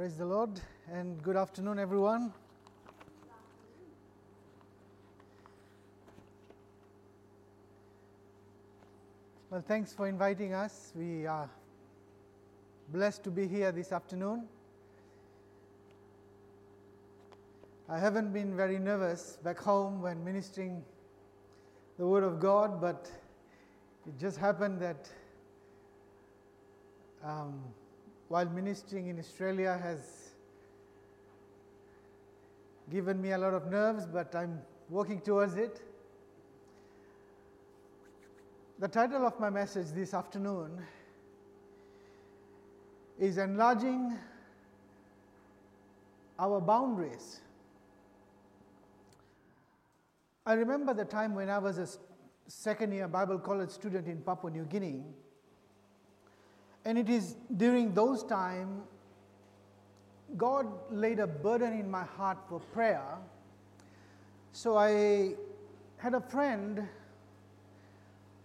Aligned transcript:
Praise 0.00 0.16
the 0.16 0.24
Lord 0.24 0.58
and 0.90 1.22
good 1.22 1.36
afternoon, 1.36 1.78
everyone. 1.78 2.32
Well, 9.50 9.62
thanks 9.68 9.92
for 9.92 10.08
inviting 10.08 10.54
us. 10.54 10.94
We 10.96 11.26
are 11.26 11.50
blessed 12.88 13.24
to 13.24 13.30
be 13.30 13.46
here 13.46 13.72
this 13.72 13.92
afternoon. 13.92 14.48
I 17.86 17.98
haven't 17.98 18.32
been 18.32 18.56
very 18.56 18.78
nervous 18.78 19.36
back 19.44 19.58
home 19.58 20.00
when 20.00 20.24
ministering 20.24 20.82
the 21.98 22.06
Word 22.06 22.24
of 22.24 22.40
God, 22.40 22.80
but 22.80 23.10
it 24.06 24.18
just 24.18 24.38
happened 24.38 24.80
that 24.80 25.10
um, 27.22 27.62
while 28.30 28.46
ministering 28.46 29.08
in 29.08 29.18
Australia 29.18 29.76
has 29.82 30.30
given 32.88 33.20
me 33.20 33.32
a 33.32 33.38
lot 33.38 33.54
of 33.54 33.66
nerves, 33.66 34.06
but 34.06 34.32
I'm 34.36 34.60
working 34.88 35.20
towards 35.20 35.56
it. 35.56 35.82
The 38.78 38.86
title 38.86 39.26
of 39.26 39.40
my 39.40 39.50
message 39.50 39.88
this 39.88 40.14
afternoon 40.14 40.80
is 43.18 43.36
Enlarging 43.36 44.16
Our 46.38 46.60
Boundaries. 46.60 47.40
I 50.46 50.52
remember 50.52 50.94
the 50.94 51.04
time 51.04 51.34
when 51.34 51.50
I 51.50 51.58
was 51.58 51.78
a 51.78 51.88
second 52.46 52.92
year 52.92 53.08
Bible 53.08 53.40
college 53.40 53.70
student 53.70 54.06
in 54.06 54.18
Papua 54.20 54.52
New 54.52 54.66
Guinea. 54.66 55.02
And 56.84 56.98
it 56.98 57.08
is 57.08 57.36
during 57.56 57.92
those 57.94 58.22
times 58.24 58.82
God 60.36 60.66
laid 60.90 61.18
a 61.18 61.26
burden 61.26 61.72
in 61.72 61.90
my 61.90 62.04
heart 62.04 62.38
for 62.48 62.60
prayer. 62.60 63.18
So 64.52 64.76
I 64.76 65.34
had 65.96 66.14
a 66.14 66.20
friend. 66.20 66.86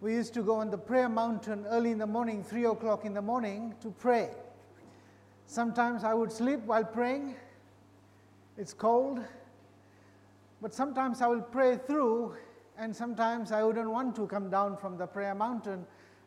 We 0.01 0.13
used 0.13 0.33
to 0.33 0.41
go 0.41 0.55
on 0.55 0.71
the 0.71 0.77
prayer 0.77 1.09
mountain 1.09 1.65
early 1.67 1.91
in 1.91 1.97
the 1.97 2.07
morning, 2.07 2.43
three 2.43 2.65
o'clock 2.65 3.05
in 3.05 3.13
the 3.13 3.21
morning, 3.21 3.75
to 3.81 3.91
pray. 3.91 4.29
Sometimes 5.47 6.03
I 6.03 6.13
would 6.13 6.31
sleep 6.31 6.61
while 6.65 6.83
praying. 6.83 7.35
It's 8.57 8.73
cold. 8.73 9.19
But 10.61 10.73
sometimes 10.73 11.21
I 11.21 11.27
will 11.27 11.41
pray 11.41 11.77
through, 11.77 12.35
and 12.77 12.95
sometimes 12.95 13.51
I 13.51 13.63
wouldn't 13.63 13.89
want 13.89 14.15
to 14.15 14.27
come 14.27 14.49
down 14.49 14.77
from 14.77 14.97
the 14.97 15.05
prayer 15.05 15.35
mountain 15.35 15.85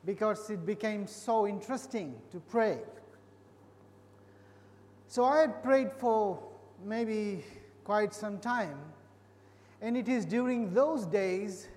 because 0.09 0.49
it 0.49 0.65
became 0.65 1.07
so 1.07 1.47
interesting 1.47 2.15
to 2.33 2.41
pray. 2.41 2.79
So 5.07 5.23
I 5.23 5.43
had 5.43 5.63
prayed 5.63 5.93
for 5.93 6.39
maybe 6.83 7.45
quite 7.85 8.15
some 8.15 8.39
time, 8.39 8.79
and 9.83 9.99
it 9.99 10.09
is 10.09 10.25
during 10.25 10.73
those 10.73 11.05
days 11.05 11.69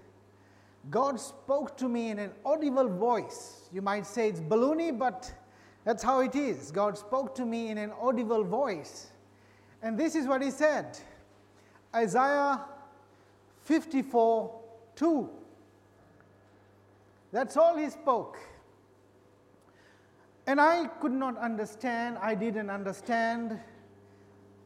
God 0.90 1.20
spoke 1.20 1.76
to 1.76 1.90
me 1.90 2.10
in 2.10 2.20
an 2.20 2.32
audible 2.46 2.88
voice. 2.88 3.68
You 3.74 3.82
might 3.82 4.08
say 4.08 4.30
it's 4.30 4.40
balloony, 4.40 4.98
but 4.98 5.30
that's 5.84 6.02
how 6.02 6.22
it 6.22 6.34
is. 6.34 6.72
God 6.72 6.98
spoke 6.98 7.36
to 7.36 7.46
me 7.46 7.68
in 7.68 7.78
an 7.78 7.92
audible 8.02 8.46
voice. 8.46 9.12
And 9.84 9.98
this 9.98 10.16
is 10.16 10.26
what 10.26 10.42
He 10.42 10.52
said 10.52 10.98
Isaiah 11.94 12.62
54 13.66 14.58
2. 14.96 15.41
That's 17.32 17.56
all 17.58 17.78
he 17.78 17.90
spoke. 17.90 18.38
And 20.48 20.60
I 20.60 20.88
could 21.00 21.12
not 21.12 21.38
understand, 21.38 22.18
I 22.22 22.36
didn't 22.36 22.70
understand 22.70 23.60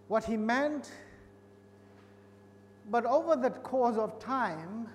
what 0.08 0.24
he 0.24 0.38
meant. 0.38 0.92
But 2.90 3.06
over 3.06 3.36
the 3.36 3.50
course 3.50 3.98
of 3.98 4.20
time, 4.20 4.88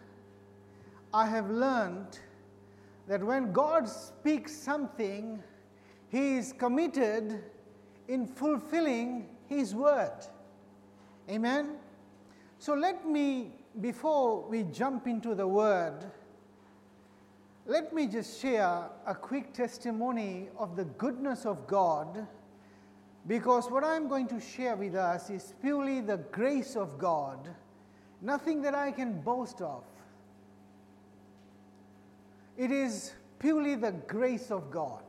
I 1.13 1.27
have 1.27 1.51
learned 1.51 2.19
that 3.09 3.23
when 3.23 3.53
God 3.53 3.89
speaks 3.89 4.55
something, 4.55 5.43
he 6.09 6.37
is 6.37 6.53
committed 6.53 7.43
in 8.09 8.27
fulfilling 8.27 9.29
his 9.49 9.75
word. 9.75 10.25
Amen? 11.29 11.77
So 12.59 12.75
let 12.75 13.07
me, 13.09 13.53
before 13.81 14.43
we 14.43 14.65
jump 14.65 15.07
into 15.07 15.35
the 15.35 15.47
word, 15.47 16.05
let 17.71 17.93
me 17.93 18.09
just 18.09 18.43
share 18.43 18.89
a 19.07 19.15
quick 19.15 19.53
testimony 19.53 20.49
of 20.59 20.75
the 20.75 20.87
goodness 20.99 21.47
of 21.47 21.69
God 21.69 22.27
because 23.29 23.71
what 23.71 23.85
I'm 23.85 24.09
going 24.09 24.27
to 24.27 24.41
share 24.41 24.75
with 24.75 24.97
us 24.97 25.31
is 25.31 25.55
purely 25.63 26.01
the 26.01 26.17
grace 26.17 26.75
of 26.75 26.99
God, 26.99 27.49
nothing 28.23 28.61
that 28.63 28.75
I 28.75 28.91
can 28.91 29.21
boast 29.21 29.61
of. 29.61 29.85
It 32.59 32.73
is 32.73 33.13
purely 33.39 33.77
the 33.77 33.93
grace 33.93 34.51
of 34.51 34.73
God 34.73 35.05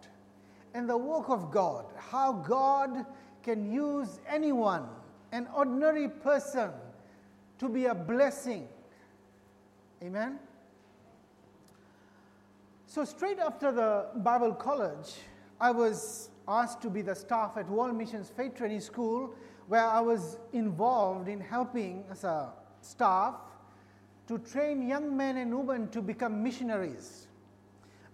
and 0.75 0.87
the 0.87 0.97
work 0.97 1.29
of 1.29 1.49
God, 1.49 1.85
how 1.97 2.31
God 2.31 3.07
can 3.41 3.73
use 3.73 4.19
anyone, 4.29 4.87
an 5.31 5.47
ordinary 5.55 6.09
person, 6.09 6.69
to 7.57 7.67
be 7.67 7.85
a 7.85 7.95
blessing. 7.95 8.67
Amen. 10.03 10.37
So, 12.93 13.05
straight 13.05 13.39
after 13.39 13.71
the 13.71 14.07
Bible 14.17 14.53
college, 14.53 15.15
I 15.61 15.71
was 15.71 16.29
asked 16.45 16.81
to 16.81 16.89
be 16.89 17.01
the 17.01 17.15
staff 17.15 17.55
at 17.55 17.69
World 17.69 17.95
Missions 17.95 18.29
Faith 18.35 18.55
Training 18.55 18.81
School, 18.81 19.33
where 19.69 19.85
I 19.85 20.01
was 20.01 20.37
involved 20.51 21.29
in 21.29 21.39
helping 21.39 22.03
as 22.11 22.25
a 22.25 22.49
staff 22.81 23.35
to 24.27 24.39
train 24.39 24.85
young 24.89 25.15
men 25.15 25.37
and 25.37 25.57
women 25.57 25.87
to 25.91 26.01
become 26.01 26.43
missionaries. 26.43 27.27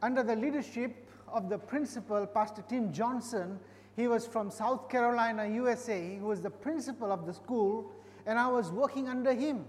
Under 0.04 0.22
the 0.22 0.36
leadership 0.36 1.09
of 1.28 1.50
the 1.50 1.58
principal, 1.58 2.28
Pastor 2.28 2.64
Tim 2.70 2.94
Johnson, 2.94 3.59
he 3.96 4.08
was 4.08 4.28
from 4.28 4.52
South 4.52 4.90
Carolina, 4.90 5.48
USA. 5.48 6.18
He 6.18 6.20
was 6.20 6.40
the 6.40 6.52
principal 6.52 7.12
of 7.12 7.26
the 7.26 7.34
school, 7.34 7.92
and 8.28 8.38
I 8.38 8.48
was 8.48 8.72
working 8.72 9.09
under 9.09 9.34
him. 9.34 9.66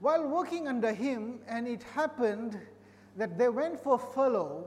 While 0.00 0.28
working 0.28 0.68
under 0.68 0.92
him, 0.92 1.38
and 1.48 1.66
it 1.66 1.82
happened 1.94 2.60
that 3.16 3.38
they 3.38 3.48
went 3.48 3.82
for 3.82 3.98
furlough, 3.98 4.64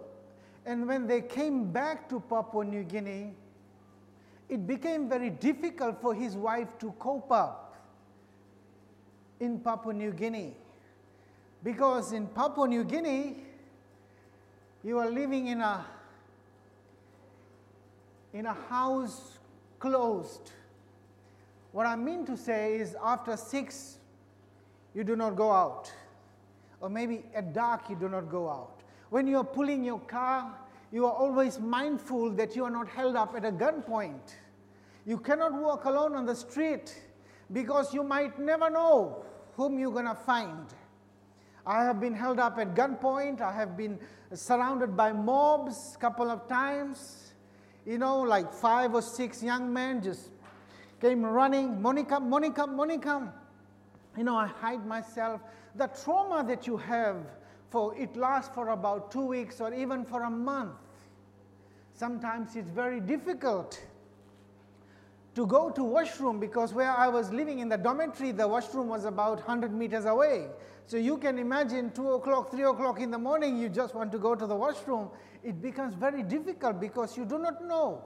and 0.65 0.87
when 0.87 1.07
they 1.07 1.21
came 1.21 1.71
back 1.71 2.09
to 2.09 2.19
Papua 2.19 2.63
New 2.63 2.83
Guinea, 2.83 3.33
it 4.49 4.67
became 4.67 5.09
very 5.09 5.29
difficult 5.29 6.01
for 6.01 6.13
his 6.13 6.35
wife 6.35 6.77
to 6.79 6.91
cope 6.99 7.31
up 7.31 7.75
in 9.39 9.59
Papua 9.59 9.93
New 9.93 10.11
Guinea. 10.11 10.55
Because 11.63 12.11
in 12.13 12.27
Papua 12.27 12.67
New 12.67 12.83
Guinea, 12.83 13.37
you 14.83 14.99
are 14.99 15.09
living 15.09 15.47
in 15.47 15.61
a 15.61 15.85
in 18.33 18.45
a 18.45 18.53
house 18.53 19.39
closed. 19.79 20.51
What 21.71 21.85
I 21.85 21.95
mean 21.95 22.25
to 22.25 22.37
say 22.37 22.75
is 22.75 22.95
after 23.01 23.35
6 23.37 23.97
you 24.93 25.03
do 25.03 25.15
not 25.15 25.35
go 25.35 25.51
out 25.51 25.91
or 26.81 26.89
maybe 26.89 27.23
at 27.33 27.53
dark 27.53 27.89
you 27.89 27.95
do 27.95 28.09
not 28.09 28.29
go 28.29 28.49
out. 28.49 28.81
When 29.09 29.27
you 29.27 29.37
are 29.37 29.43
pulling 29.43 29.83
your 29.83 29.99
car, 29.99 30.53
you 30.91 31.05
are 31.05 31.13
always 31.13 31.59
mindful 31.59 32.31
that 32.31 32.55
you 32.55 32.63
are 32.63 32.69
not 32.69 32.87
held 32.87 33.15
up 33.15 33.35
at 33.35 33.45
a 33.45 33.51
gunpoint. 33.51 34.35
You 35.05 35.17
cannot 35.17 35.53
walk 35.53 35.85
alone 35.85 36.15
on 36.15 36.25
the 36.25 36.35
street 36.35 36.95
because 37.51 37.93
you 37.93 38.03
might 38.03 38.39
never 38.39 38.69
know 38.69 39.25
whom 39.55 39.77
you're 39.77 39.91
going 39.91 40.05
to 40.05 40.15
find. 40.15 40.65
I 41.65 41.83
have 41.83 41.99
been 41.99 42.13
held 42.13 42.39
up 42.39 42.57
at 42.59 42.75
gunpoint. 42.75 43.41
I 43.41 43.51
have 43.51 43.75
been 43.75 43.99
surrounded 44.33 44.95
by 44.95 45.11
mobs 45.11 45.93
a 45.95 45.99
couple 45.99 46.29
of 46.29 46.47
times. 46.47 47.33
You 47.85 47.97
know, 47.97 48.21
like 48.21 48.53
five 48.53 48.93
or 48.93 49.01
six 49.01 49.43
young 49.43 49.71
men 49.71 50.01
just 50.01 50.29
came 51.01 51.23
running, 51.23 51.81
Monica, 51.81 52.19
Monica, 52.19 52.65
Monica. 52.67 53.33
You 54.17 54.23
know, 54.23 54.35
I 54.35 54.47
hide 54.47 54.85
myself 54.85 55.41
the 55.75 55.87
trauma 55.87 56.43
that 56.47 56.67
you 56.67 56.77
have 56.77 57.17
for 57.69 57.95
it 57.97 58.15
lasts 58.15 58.53
for 58.53 58.69
about 58.69 59.11
two 59.11 59.25
weeks 59.25 59.59
or 59.59 59.73
even 59.73 60.05
for 60.05 60.23
a 60.23 60.29
month. 60.29 60.71
Sometimes 61.93 62.55
it's 62.55 62.69
very 62.69 62.99
difficult 62.99 63.81
to 65.35 65.45
go 65.45 65.69
to 65.69 65.83
washroom 65.83 66.39
because 66.39 66.73
where 66.73 66.91
I 66.91 67.07
was 67.09 67.31
living 67.31 67.59
in 67.59 67.67
the 67.67 67.77
dormitory, 67.77 68.31
the 68.31 68.47
washroom 68.47 68.87
was 68.87 69.03
about 69.05 69.37
100 69.37 69.73
meters 69.73 70.05
away. 70.05 70.47
So 70.87 70.97
you 70.97 71.17
can 71.17 71.39
imagine 71.39 71.91
2 71.91 72.11
o'clock, 72.13 72.51
3 72.51 72.63
o'clock 72.63 73.01
in 73.01 73.11
the 73.11 73.17
morning, 73.17 73.57
you 73.57 73.69
just 73.69 73.95
want 73.95 74.11
to 74.11 74.17
go 74.17 74.35
to 74.35 74.45
the 74.45 74.55
washroom. 74.55 75.09
It 75.43 75.61
becomes 75.61 75.95
very 75.95 76.23
difficult 76.23 76.79
because 76.79 77.17
you 77.17 77.25
do 77.25 77.39
not 77.39 77.65
know 77.65 78.01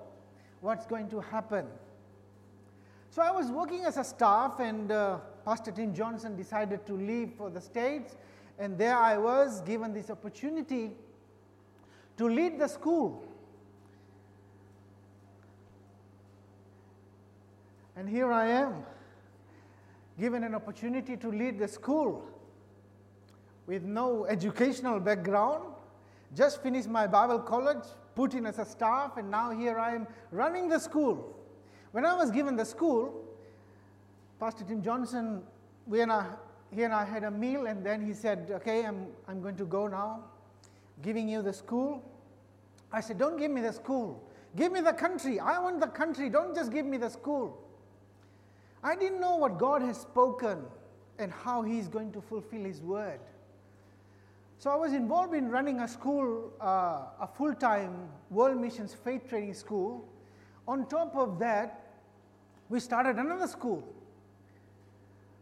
what's 0.62 0.86
going 0.86 1.10
to 1.10 1.20
happen. 1.20 1.66
So 3.12 3.22
I 3.22 3.32
was 3.32 3.48
working 3.52 3.86
as 3.86 3.98
a 3.98 4.04
staff, 4.04 4.60
and 4.60 4.92
uh, 4.92 5.18
Pastor 5.46 5.72
Tim 5.72 5.94
Johnson 5.94 6.36
decided 6.36 6.86
to 6.86 6.94
leave 6.94 7.34
for 7.38 7.50
the 7.50 7.62
States, 7.62 8.16
and 8.58 8.78
there 8.78 8.98
I 8.98 9.18
was 9.18 9.62
given 9.62 9.94
this 9.94 10.10
opportunity 10.10 10.92
to 12.18 12.28
lead 12.28 12.60
the 12.60 12.68
school. 12.68 13.24
And 17.96 18.08
here 18.08 18.32
I 18.32 18.48
am, 18.48 18.84
given 20.20 20.44
an 20.44 20.56
opportunity 20.56 21.18
to 21.18 21.30
lead 21.30 21.60
the 21.60 21.68
school 21.68 22.26
with 23.68 23.84
no 23.84 24.26
educational 24.26 25.00
background, 25.00 25.64
just 26.36 26.62
finished 26.62 26.88
my 26.88 27.08
Bible 27.08 27.40
college, 27.40 27.84
put 28.16 28.34
in 28.34 28.46
as 28.46 28.60
a 28.60 28.66
staff, 28.66 29.18
and 29.18 29.30
now 29.30 29.52
here 29.52 29.80
I 29.80 29.96
am 29.96 30.08
running 30.32 30.70
the 30.70 30.80
school. 30.80 31.36
When 31.92 32.06
I 32.06 32.14
was 32.14 32.32
given 32.32 32.56
the 32.56 32.66
school, 32.66 33.29
Pastor 34.40 34.64
Tim 34.64 34.82
Johnson, 34.82 35.42
we 35.86 36.00
and 36.00 36.12
I, 36.12 36.26
he 36.74 36.84
and 36.84 36.94
I 36.94 37.04
had 37.04 37.26
a 37.26 37.32
meal, 37.32 37.66
and 37.66 37.86
then 37.86 38.06
he 38.06 38.14
said, 38.14 38.50
Okay, 38.50 38.86
I'm, 38.86 39.08
I'm 39.28 39.42
going 39.42 39.58
to 39.58 39.66
go 39.66 39.88
now, 39.88 40.24
giving 41.02 41.28
you 41.28 41.42
the 41.42 41.52
school. 41.52 42.02
I 42.94 43.02
said, 43.02 43.18
Don't 43.18 43.38
give 43.38 43.52
me 43.52 43.60
the 43.60 43.74
school. 43.74 44.24
Give 44.56 44.72
me 44.72 44.80
the 44.80 44.94
country. 44.94 45.42
I 45.42 45.60
want 45.60 45.82
the 45.82 45.88
country. 45.88 46.30
Don't 46.30 46.56
just 46.56 46.72
give 46.72 46.86
me 46.86 46.96
the 46.96 47.10
school. 47.10 47.62
I 48.82 48.96
didn't 48.96 49.20
know 49.20 49.36
what 49.36 49.58
God 49.58 49.82
has 49.82 50.00
spoken 50.00 50.60
and 51.18 51.34
how 51.34 51.62
He's 51.62 51.90
going 51.90 52.14
to 52.14 52.22
fulfill 52.22 52.64
His 52.64 52.82
word. 52.82 53.20
So 54.58 54.70
I 54.70 54.76
was 54.76 54.94
involved 54.94 55.34
in 55.34 55.50
running 55.50 55.82
a 55.82 55.88
school, 55.88 56.54
uh, 56.62 57.02
a 57.20 57.30
full 57.38 57.54
time 57.54 58.10
World 58.30 58.60
Missions 58.60 58.94
Faith 58.94 59.28
Training 59.28 59.54
School. 59.54 60.08
On 60.66 60.88
top 60.88 61.14
of 61.18 61.40
that, 61.40 61.88
we 62.70 62.80
started 62.80 63.18
another 63.18 63.48
school. 63.48 63.84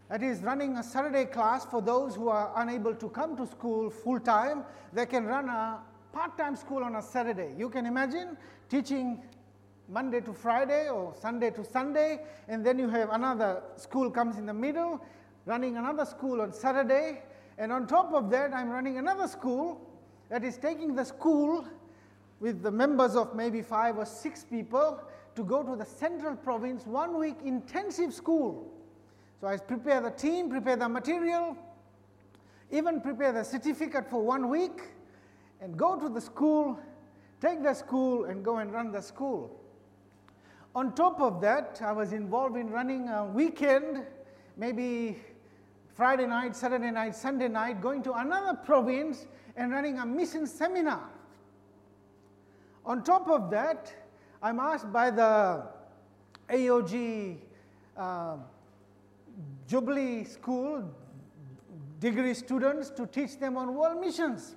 That 0.09 0.23
is 0.23 0.41
running 0.41 0.77
a 0.77 0.83
Saturday 0.83 1.25
class 1.25 1.65
for 1.65 1.81
those 1.81 2.15
who 2.15 2.29
are 2.29 2.53
unable 2.55 2.95
to 2.95 3.09
come 3.09 3.35
to 3.35 3.45
school 3.45 3.89
full 3.89 4.21
time. 4.21 4.63
They 4.93 5.05
can 5.05 5.25
run 5.25 5.49
a 5.49 5.79
part 6.13 6.37
time 6.37 6.55
school 6.55 6.83
on 6.83 6.95
a 6.95 7.01
Saturday. 7.01 7.53
You 7.57 7.69
can 7.69 7.85
imagine 7.85 8.37
teaching 8.69 9.21
Monday 9.89 10.21
to 10.21 10.31
Friday 10.31 10.87
or 10.89 11.13
Sunday 11.19 11.51
to 11.51 11.63
Sunday, 11.63 12.21
and 12.47 12.65
then 12.65 12.79
you 12.79 12.87
have 12.87 13.09
another 13.11 13.63
school 13.75 14.09
comes 14.09 14.37
in 14.37 14.45
the 14.45 14.53
middle, 14.53 15.03
running 15.45 15.75
another 15.75 16.05
school 16.05 16.41
on 16.41 16.53
Saturday, 16.53 17.21
and 17.57 17.71
on 17.71 17.85
top 17.85 18.13
of 18.13 18.29
that, 18.29 18.53
I'm 18.53 18.69
running 18.69 18.97
another 18.97 19.27
school 19.27 19.81
that 20.29 20.43
is 20.43 20.57
taking 20.57 20.95
the 20.95 21.03
school 21.03 21.65
with 22.39 22.61
the 22.61 22.71
members 22.71 23.15
of 23.15 23.35
maybe 23.35 23.61
five 23.61 23.97
or 23.97 24.05
six 24.05 24.45
people 24.45 25.01
to 25.35 25.43
go 25.43 25.63
to 25.63 25.75
the 25.75 25.85
central 25.85 26.35
province 26.35 26.85
one 26.85 27.17
week 27.17 27.35
intensive 27.43 28.13
school. 28.13 28.76
So 29.39 29.47
I 29.47 29.57
prepare 29.57 30.01
the 30.01 30.09
team, 30.09 30.49
prepare 30.49 30.75
the 30.75 30.89
material, 30.89 31.55
even 32.71 33.01
prepare 33.01 33.31
the 33.31 33.43
certificate 33.43 34.09
for 34.09 34.21
one 34.21 34.49
week, 34.49 34.81
and 35.61 35.77
go 35.77 35.95
to 35.95 36.09
the 36.09 36.21
school, 36.21 36.79
take 37.39 37.61
the 37.61 37.73
school, 37.73 38.25
and 38.25 38.43
go 38.43 38.57
and 38.57 38.73
run 38.73 38.91
the 38.91 39.01
school. 39.01 39.59
On 40.75 40.93
top 40.93 41.21
of 41.21 41.39
that, 41.41 41.79
I 41.83 41.91
was 41.91 42.13
involved 42.13 42.57
in 42.57 42.69
running 42.69 43.09
a 43.09 43.25
weekend, 43.25 44.03
maybe 44.57 45.17
Friday 45.95 46.27
night, 46.27 46.55
Saturday 46.55 46.91
night, 46.91 47.15
Sunday 47.15 47.47
night, 47.47 47.81
going 47.81 48.03
to 48.03 48.13
another 48.13 48.55
province 48.55 49.25
and 49.55 49.71
running 49.71 49.99
a 49.99 50.05
mission 50.05 50.45
seminar. 50.45 51.09
On 52.85 53.03
top 53.03 53.27
of 53.27 53.49
that, 53.51 53.93
I'm 54.41 54.59
asked 54.59 54.91
by 54.91 55.09
the 55.09 55.63
AOG 56.49 57.37
uh, 57.97 58.37
Jubilee 59.67 60.23
School 60.23 60.89
degree 61.99 62.33
students 62.33 62.89
to 62.91 63.07
teach 63.07 63.39
them 63.39 63.57
on 63.57 63.73
world 63.75 63.99
missions, 63.99 64.55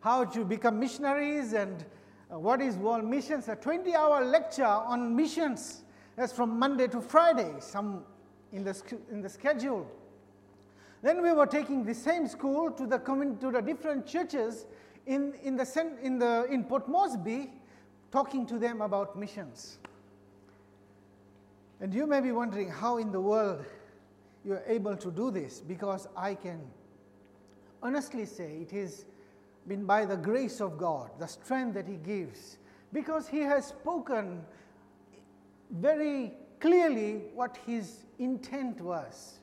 how 0.00 0.24
to 0.24 0.44
become 0.44 0.78
missionaries 0.78 1.52
and 1.52 1.84
uh, 2.32 2.38
what 2.38 2.60
is 2.60 2.76
world 2.76 3.04
missions? 3.04 3.48
A 3.48 3.56
20 3.56 3.94
hour 3.94 4.24
lecture 4.24 4.64
on 4.64 5.14
missions. 5.14 5.82
That's 6.16 6.32
from 6.32 6.58
Monday 6.58 6.86
to 6.88 7.00
Friday, 7.00 7.54
some 7.58 8.04
in 8.52 8.64
the, 8.64 8.80
in 9.10 9.20
the 9.20 9.28
schedule. 9.28 9.90
Then 11.02 11.22
we 11.22 11.32
were 11.32 11.46
taking 11.46 11.84
the 11.84 11.94
same 11.94 12.28
school 12.28 12.70
to 12.72 12.86
the, 12.86 12.98
to 12.98 13.50
the 13.50 13.60
different 13.60 14.06
churches 14.06 14.66
in, 15.06 15.34
in, 15.42 15.56
the, 15.56 15.98
in, 16.02 16.18
the, 16.18 16.46
in 16.50 16.64
Port 16.64 16.88
Moresby, 16.88 17.50
talking 18.12 18.46
to 18.46 18.58
them 18.58 18.82
about 18.82 19.18
missions. 19.18 19.78
And 21.80 21.94
you 21.94 22.06
may 22.06 22.20
be 22.20 22.32
wondering 22.32 22.68
how 22.68 22.98
in 22.98 23.10
the 23.10 23.20
world 23.20 23.64
you're 24.44 24.62
able 24.66 24.96
to 24.96 25.10
do 25.10 25.30
this, 25.30 25.60
because 25.60 26.06
I 26.16 26.34
can 26.34 26.60
honestly 27.82 28.26
say 28.26 28.58
it 28.62 28.70
has 28.72 29.04
been 29.66 29.84
by 29.84 30.04
the 30.04 30.16
grace 30.16 30.60
of 30.60 30.78
God, 30.78 31.10
the 31.18 31.26
strength 31.26 31.74
that 31.74 31.86
He 31.86 31.96
gives, 31.96 32.58
because 32.92 33.28
He 33.28 33.40
has 33.40 33.66
spoken 33.66 34.42
very 35.70 36.32
clearly 36.58 37.22
what 37.34 37.58
His 37.66 38.04
intent 38.18 38.80
was. 38.80 39.38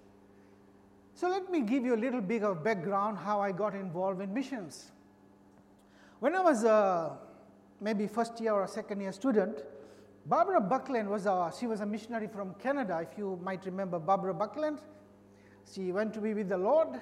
So, 1.15 1.29
let 1.29 1.49
me 1.51 1.61
give 1.61 1.83
you 1.83 1.95
a 1.95 1.97
little 1.97 2.21
bit 2.21 2.43
of 2.43 2.63
background 2.63 3.17
how 3.17 3.41
I 3.41 3.51
got 3.51 3.73
involved 3.73 4.21
in 4.21 4.31
missions. 4.31 4.91
When 6.19 6.35
I 6.35 6.41
was 6.41 6.63
a 6.63 7.17
maybe 7.81 8.05
first 8.07 8.39
year 8.39 8.53
or 8.53 8.67
second 8.67 9.01
year 9.01 9.11
student, 9.11 9.63
Barbara 10.27 10.59
Buckland 10.59 11.09
was 11.09 11.25
a, 11.25 11.53
she 11.57 11.67
was 11.67 11.79
a 11.79 11.85
missionary 11.85 12.27
from 12.27 12.53
Canada, 12.55 12.99
if 13.09 13.17
you 13.17 13.39
might 13.41 13.65
remember 13.65 13.97
Barbara 13.97 14.33
Buckland. 14.33 14.79
She 15.73 15.93
went 15.93 16.13
to 16.15 16.19
be 16.19 16.33
with 16.33 16.49
the 16.49 16.57
Lord 16.57 16.99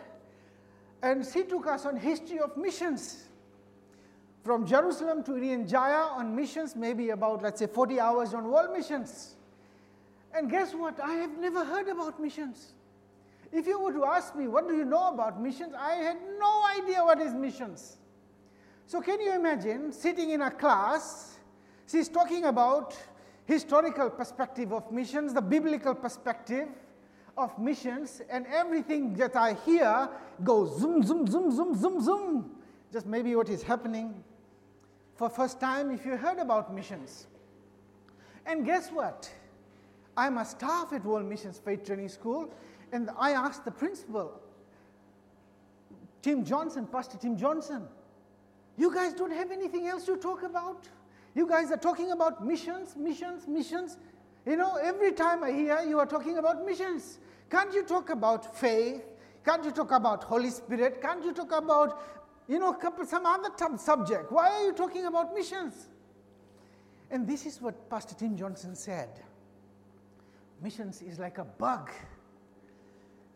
and 1.01 1.25
she 1.25 1.43
took 1.43 1.65
us 1.65 1.87
on 1.87 1.97
history 1.97 2.39
of 2.39 2.55
missions. 2.55 3.23
From 4.43 4.65
Jerusalem 4.67 5.23
to 5.23 5.65
Jaya 5.65 6.07
on 6.17 6.35
missions, 6.35 6.75
maybe 6.75 7.09
about, 7.09 7.41
let's 7.41 7.59
say, 7.59 7.65
40 7.65 7.99
hours 7.99 8.35
on 8.35 8.47
world 8.51 8.71
missions. 8.71 9.33
And 10.31 10.47
guess 10.47 10.75
what? 10.75 10.99
I 10.99 11.13
have 11.13 11.35
never 11.39 11.65
heard 11.65 11.87
about 11.87 12.21
missions. 12.21 12.73
If 13.51 13.65
you 13.65 13.79
were 13.79 13.93
to 13.93 14.05
ask 14.05 14.35
me, 14.35 14.47
what 14.47 14.67
do 14.67 14.75
you 14.75 14.85
know 14.85 15.07
about 15.07 15.41
missions? 15.41 15.73
I 15.75 15.93
had 15.93 16.17
no 16.39 16.63
idea 16.77 17.03
what 17.03 17.19
is 17.19 17.33
missions. 17.33 17.97
So, 18.85 19.01
can 19.01 19.19
you 19.19 19.33
imagine 19.33 19.91
sitting 19.91 20.29
in 20.29 20.41
a 20.41 20.51
class? 20.51 21.37
She's 21.87 22.07
talking 22.07 22.45
about 22.45 22.95
historical 23.45 24.09
perspective 24.09 24.73
of 24.73 24.91
missions, 24.91 25.33
the 25.33 25.41
biblical 25.41 25.95
perspective, 25.95 26.67
of 27.37 27.57
missions, 27.59 28.21
and 28.29 28.45
everything 28.47 29.13
that 29.15 29.35
I 29.35 29.55
hear 29.65 30.09
goes 30.43 30.79
zoom, 30.79 31.03
zoom, 31.03 31.27
zoom, 31.27 31.51
zoom, 31.51 31.75
zoom, 31.75 32.01
zoom. 32.01 32.51
Just 32.93 33.05
maybe 33.05 33.35
what 33.35 33.49
is 33.49 33.61
happening 33.61 34.23
for 35.15 35.29
first 35.29 35.59
time 35.59 35.91
if 35.91 36.05
you 36.05 36.15
heard 36.15 36.39
about 36.39 36.73
missions. 36.73 37.27
And 38.45 38.65
guess 38.65 38.89
what? 38.89 39.29
I'm 40.15 40.37
a 40.37 40.45
staff 40.45 40.93
at 40.93 41.03
World 41.03 41.25
Missions 41.25 41.59
Faith 41.59 41.85
Training 41.85 42.09
School, 42.09 42.53
and 42.91 43.09
I 43.17 43.31
asked 43.31 43.65
the 43.65 43.71
principal, 43.71 44.39
Tim 46.21 46.45
Johnson, 46.45 46.87
Pastor 46.87 47.17
Tim 47.17 47.37
Johnson, 47.37 47.83
you 48.77 48.93
guys 48.93 49.13
don't 49.13 49.31
have 49.31 49.51
anything 49.51 49.87
else 49.87 50.05
to 50.05 50.15
talk 50.17 50.43
about? 50.43 50.87
You 51.35 51.45
guys 51.45 51.69
are 51.69 51.77
talking 51.77 52.11
about 52.11 52.45
missions, 52.45 52.95
missions, 52.95 53.45
missions. 53.45 53.97
You 54.45 54.55
know, 54.55 54.77
every 54.81 55.11
time 55.11 55.43
I 55.43 55.51
hear 55.51 55.81
you 55.81 55.99
are 55.99 56.05
talking 56.05 56.37
about 56.37 56.65
missions. 56.65 57.19
Can't 57.49 57.73
you 57.73 57.83
talk 57.83 58.09
about 58.09 58.57
faith? 58.57 59.03
Can't 59.43 59.63
you 59.63 59.71
talk 59.71 59.91
about 59.91 60.23
Holy 60.23 60.49
Spirit? 60.49 61.01
Can't 61.01 61.23
you 61.23 61.33
talk 61.33 61.51
about, 61.51 62.01
you 62.47 62.57
know, 62.57 62.75
some 63.05 63.25
other 63.25 63.49
subject? 63.77 64.31
Why 64.31 64.49
are 64.49 64.63
you 64.65 64.73
talking 64.73 65.05
about 65.05 65.33
missions? 65.33 65.89
And 67.11 67.27
this 67.27 67.45
is 67.45 67.61
what 67.61 67.89
Pastor 67.89 68.15
Tim 68.15 68.37
Johnson 68.37 68.75
said. 68.75 69.09
Missions 70.63 71.01
is 71.01 71.19
like 71.19 71.37
a 71.37 71.43
bug. 71.43 71.91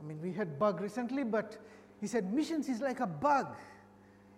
I 0.02 0.06
mean, 0.06 0.22
we 0.22 0.32
had 0.32 0.58
bug 0.58 0.80
recently, 0.80 1.24
but 1.24 1.58
he 2.00 2.08
said 2.08 2.34
missions 2.34 2.70
is 2.70 2.80
like 2.80 3.02
a 3.02 3.08
bug. 3.08 3.48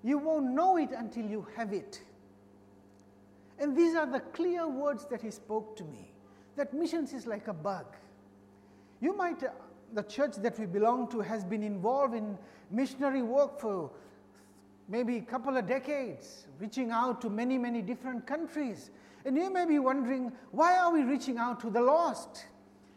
You 0.04 0.18
won't 0.18 0.48
know 0.48 0.78
it 0.78 0.90
until 0.98 1.26
you 1.26 1.46
have 1.56 1.74
it. 1.74 2.02
And 3.62 3.78
these 3.78 3.94
are 3.94 4.08
the 4.08 4.20
clear 4.20 4.68
words 4.68 5.06
that 5.12 5.22
he 5.22 5.30
spoke 5.30 5.78
to 5.78 5.84
me 5.84 6.12
that 6.58 6.74
missions 6.74 7.14
is 7.14 7.28
like 7.28 7.48
a 7.48 7.54
bug. 7.54 7.86
You 9.00 9.16
might, 9.16 9.44
uh, 9.44 9.50
the 9.94 10.02
church 10.02 10.36
that 10.38 10.60
we 10.60 10.66
belong 10.66 11.08
to 11.10 11.20
has 11.22 11.44
been 11.44 11.62
involved 11.62 12.16
in 12.16 12.40
missionary 12.72 13.22
work 13.22 13.60
for 13.60 13.92
maybe 14.90 15.18
a 15.18 15.22
couple 15.22 15.56
of 15.56 15.68
decades, 15.68 16.48
reaching 16.60 16.90
out 16.90 17.22
to 17.22 17.30
many, 17.30 17.60
many 17.60 17.84
different 17.84 18.26
countries. 18.26 18.90
And 19.26 19.38
you 19.38 19.54
may 19.54 19.66
be 19.66 19.78
wondering, 19.78 20.32
why 20.50 20.78
are 20.80 20.92
we 20.92 21.04
reaching 21.04 21.38
out 21.38 21.60
to 21.60 21.70
the 21.70 21.82
lost? 21.82 22.48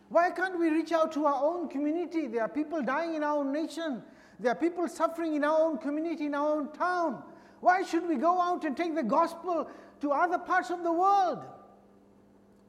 Why 0.08 0.30
can't 0.30 0.58
we 0.58 0.70
reach 0.70 0.92
out 0.92 1.12
to 1.12 1.26
our 1.26 1.44
own 1.44 1.68
community? 1.68 2.26
There 2.26 2.40
are 2.40 2.48
people 2.48 2.82
dying 2.82 3.14
in 3.14 3.22
our 3.22 3.36
own 3.36 3.52
nation. 3.52 4.02
There 4.40 4.50
are 4.50 4.56
people 4.56 4.88
suffering 4.88 5.34
in 5.34 5.44
our 5.44 5.60
own 5.60 5.76
community, 5.76 6.24
in 6.24 6.34
our 6.34 6.56
own 6.56 6.72
town. 6.72 7.22
Why 7.60 7.82
should 7.82 8.06
we 8.08 8.16
go 8.16 8.40
out 8.40 8.64
and 8.64 8.76
take 8.76 8.94
the 8.94 9.02
gospel 9.02 9.70
to 10.00 10.10
other 10.12 10.38
parts 10.38 10.70
of 10.70 10.82
the 10.82 10.92
world? 10.92 11.44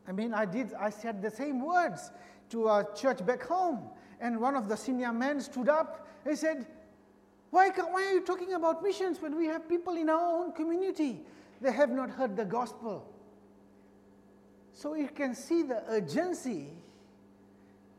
I 0.07 0.11
mean, 0.11 0.33
I 0.33 0.45
did, 0.45 0.73
I 0.79 0.89
said 0.89 1.21
the 1.21 1.31
same 1.31 1.65
words 1.65 2.11
to 2.49 2.67
a 2.67 2.87
church 2.95 3.25
back 3.25 3.43
home. 3.43 3.89
And 4.19 4.39
one 4.39 4.55
of 4.55 4.69
the 4.69 4.77
senior 4.77 5.11
men 5.11 5.41
stood 5.41 5.67
up 5.67 6.07
and 6.25 6.37
said, 6.37 6.67
why, 7.49 7.69
why 7.69 8.03
are 8.03 8.13
you 8.13 8.21
talking 8.21 8.53
about 8.53 8.83
missions 8.83 9.21
when 9.21 9.35
we 9.35 9.45
have 9.45 9.67
people 9.67 9.95
in 9.95 10.09
our 10.09 10.43
own 10.43 10.51
community? 10.51 11.21
They 11.61 11.71
have 11.71 11.89
not 11.89 12.09
heard 12.09 12.35
the 12.35 12.45
gospel. 12.45 13.07
So 14.73 14.95
you 14.95 15.07
can 15.07 15.33
see 15.33 15.63
the 15.63 15.83
urgency 15.87 16.67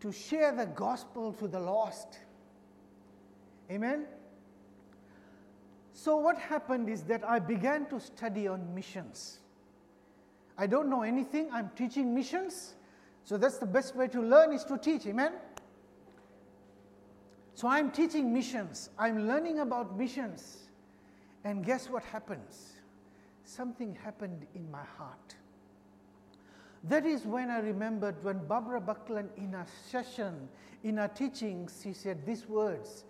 to 0.01 0.13
share 0.13 0.53
the 0.55 0.67
gospel 0.67 1.33
to 1.33 1.49
the 1.49 1.59
lost. 1.59 2.19
Amen? 3.71 4.07
So, 5.97 6.19
what 6.19 6.37
happened 6.37 6.91
is 6.91 7.05
that 7.05 7.27
I 7.27 7.39
began 7.39 7.87
to 7.87 7.99
study 7.99 8.47
on 8.47 8.75
missions. 8.75 9.39
I 10.59 10.67
don't 10.67 10.91
know 10.91 11.01
anything, 11.01 11.49
I'm 11.51 11.71
teaching 11.75 12.15
missions. 12.15 12.75
So, 13.25 13.39
that's 13.39 13.57
the 13.57 13.67
best 13.67 13.97
way 13.97 14.07
to 14.09 14.21
learn 14.21 14.53
is 14.53 14.63
to 14.65 14.77
teach. 14.77 15.07
Amen? 15.07 15.33
So, 17.55 17.67
I'm 17.67 17.91
teaching 17.91 18.31
missions, 18.31 18.91
I'm 18.99 19.27
learning 19.27 19.61
about 19.61 19.97
missions. 19.97 20.69
And 21.45 21.65
guess 21.65 21.89
what 21.89 22.05
happens? 22.05 22.75
Something 23.45 23.95
happened 23.95 24.47
in 24.55 24.71
my 24.71 24.85
heart. 24.99 25.35
That 26.85 27.07
is 27.07 27.25
when 27.25 27.49
I 27.51 27.61
remembered 27.61 28.23
when 28.23 28.47
Barbara 28.47 28.83
Buckland, 28.83 29.31
in 29.39 29.55
a 29.55 29.65
session, 29.91 30.51
in 30.85 30.99
her 30.99 31.09
teachings, 31.09 31.81
she 31.83 31.95
said 31.95 32.27
these 32.27 32.47
words 32.47 33.05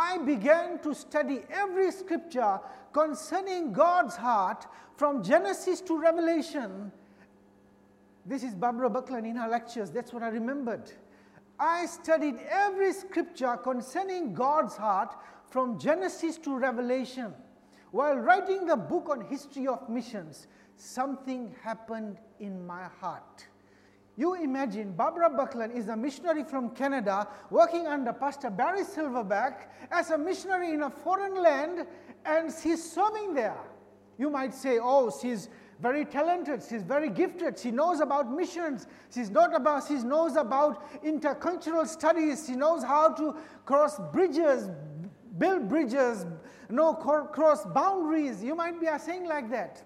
I 0.00 0.16
began 0.16 0.78
to 0.78 0.94
study 0.94 1.42
every 1.50 1.92
scripture 1.92 2.58
concerning 2.90 3.74
God's 3.74 4.16
heart 4.16 4.66
from 4.96 5.22
Genesis 5.22 5.82
to 5.82 6.00
Revelation. 6.00 6.90
This 8.24 8.42
is 8.42 8.54
Barbara 8.54 8.88
Buckland 8.88 9.26
in 9.26 9.36
her 9.36 9.46
lectures, 9.46 9.90
that's 9.90 10.10
what 10.10 10.22
I 10.22 10.28
remembered. 10.28 10.90
I 11.58 11.84
studied 11.84 12.36
every 12.48 12.94
scripture 12.94 13.58
concerning 13.58 14.32
God's 14.32 14.74
heart 14.74 15.14
from 15.50 15.78
Genesis 15.78 16.38
to 16.38 16.56
Revelation. 16.56 17.34
While 17.90 18.16
writing 18.16 18.64
the 18.64 18.76
book 18.76 19.10
on 19.10 19.20
history 19.26 19.66
of 19.66 19.86
missions, 19.90 20.46
something 20.76 21.54
happened 21.62 22.16
in 22.38 22.66
my 22.66 22.84
heart. 23.02 23.48
You 24.16 24.34
imagine 24.34 24.92
Barbara 24.92 25.30
Buckland 25.30 25.72
is 25.72 25.88
a 25.88 25.96
missionary 25.96 26.44
from 26.44 26.70
Canada 26.70 27.26
working 27.50 27.86
under 27.86 28.12
Pastor 28.12 28.50
Barry 28.50 28.82
Silverback 28.82 29.68
as 29.90 30.10
a 30.10 30.18
missionary 30.18 30.72
in 30.72 30.82
a 30.82 30.90
foreign 30.90 31.40
land 31.42 31.86
and 32.24 32.52
she's 32.62 32.92
serving 32.92 33.34
there. 33.34 33.56
You 34.18 34.28
might 34.28 34.52
say, 34.52 34.78
oh, 34.82 35.10
she's 35.22 35.48
very 35.80 36.04
talented, 36.04 36.62
she's 36.68 36.82
very 36.82 37.08
gifted, 37.08 37.58
she 37.58 37.70
knows 37.70 38.00
about 38.00 38.30
missions, 38.30 38.86
she's 39.14 39.30
not 39.30 39.54
about, 39.56 39.88
she 39.88 39.94
knows 39.94 40.36
about 40.36 41.02
intercultural 41.02 41.86
studies, 41.86 42.44
she 42.46 42.54
knows 42.54 42.82
how 42.84 43.14
to 43.14 43.34
cross 43.64 43.98
bridges, 44.12 44.68
build 45.38 45.68
bridges, 45.68 46.26
no 46.68 46.92
cross 46.92 47.64
boundaries. 47.64 48.44
You 48.44 48.54
might 48.54 48.78
be 48.78 48.88
saying 48.98 49.26
like 49.26 49.50
that. 49.50 49.82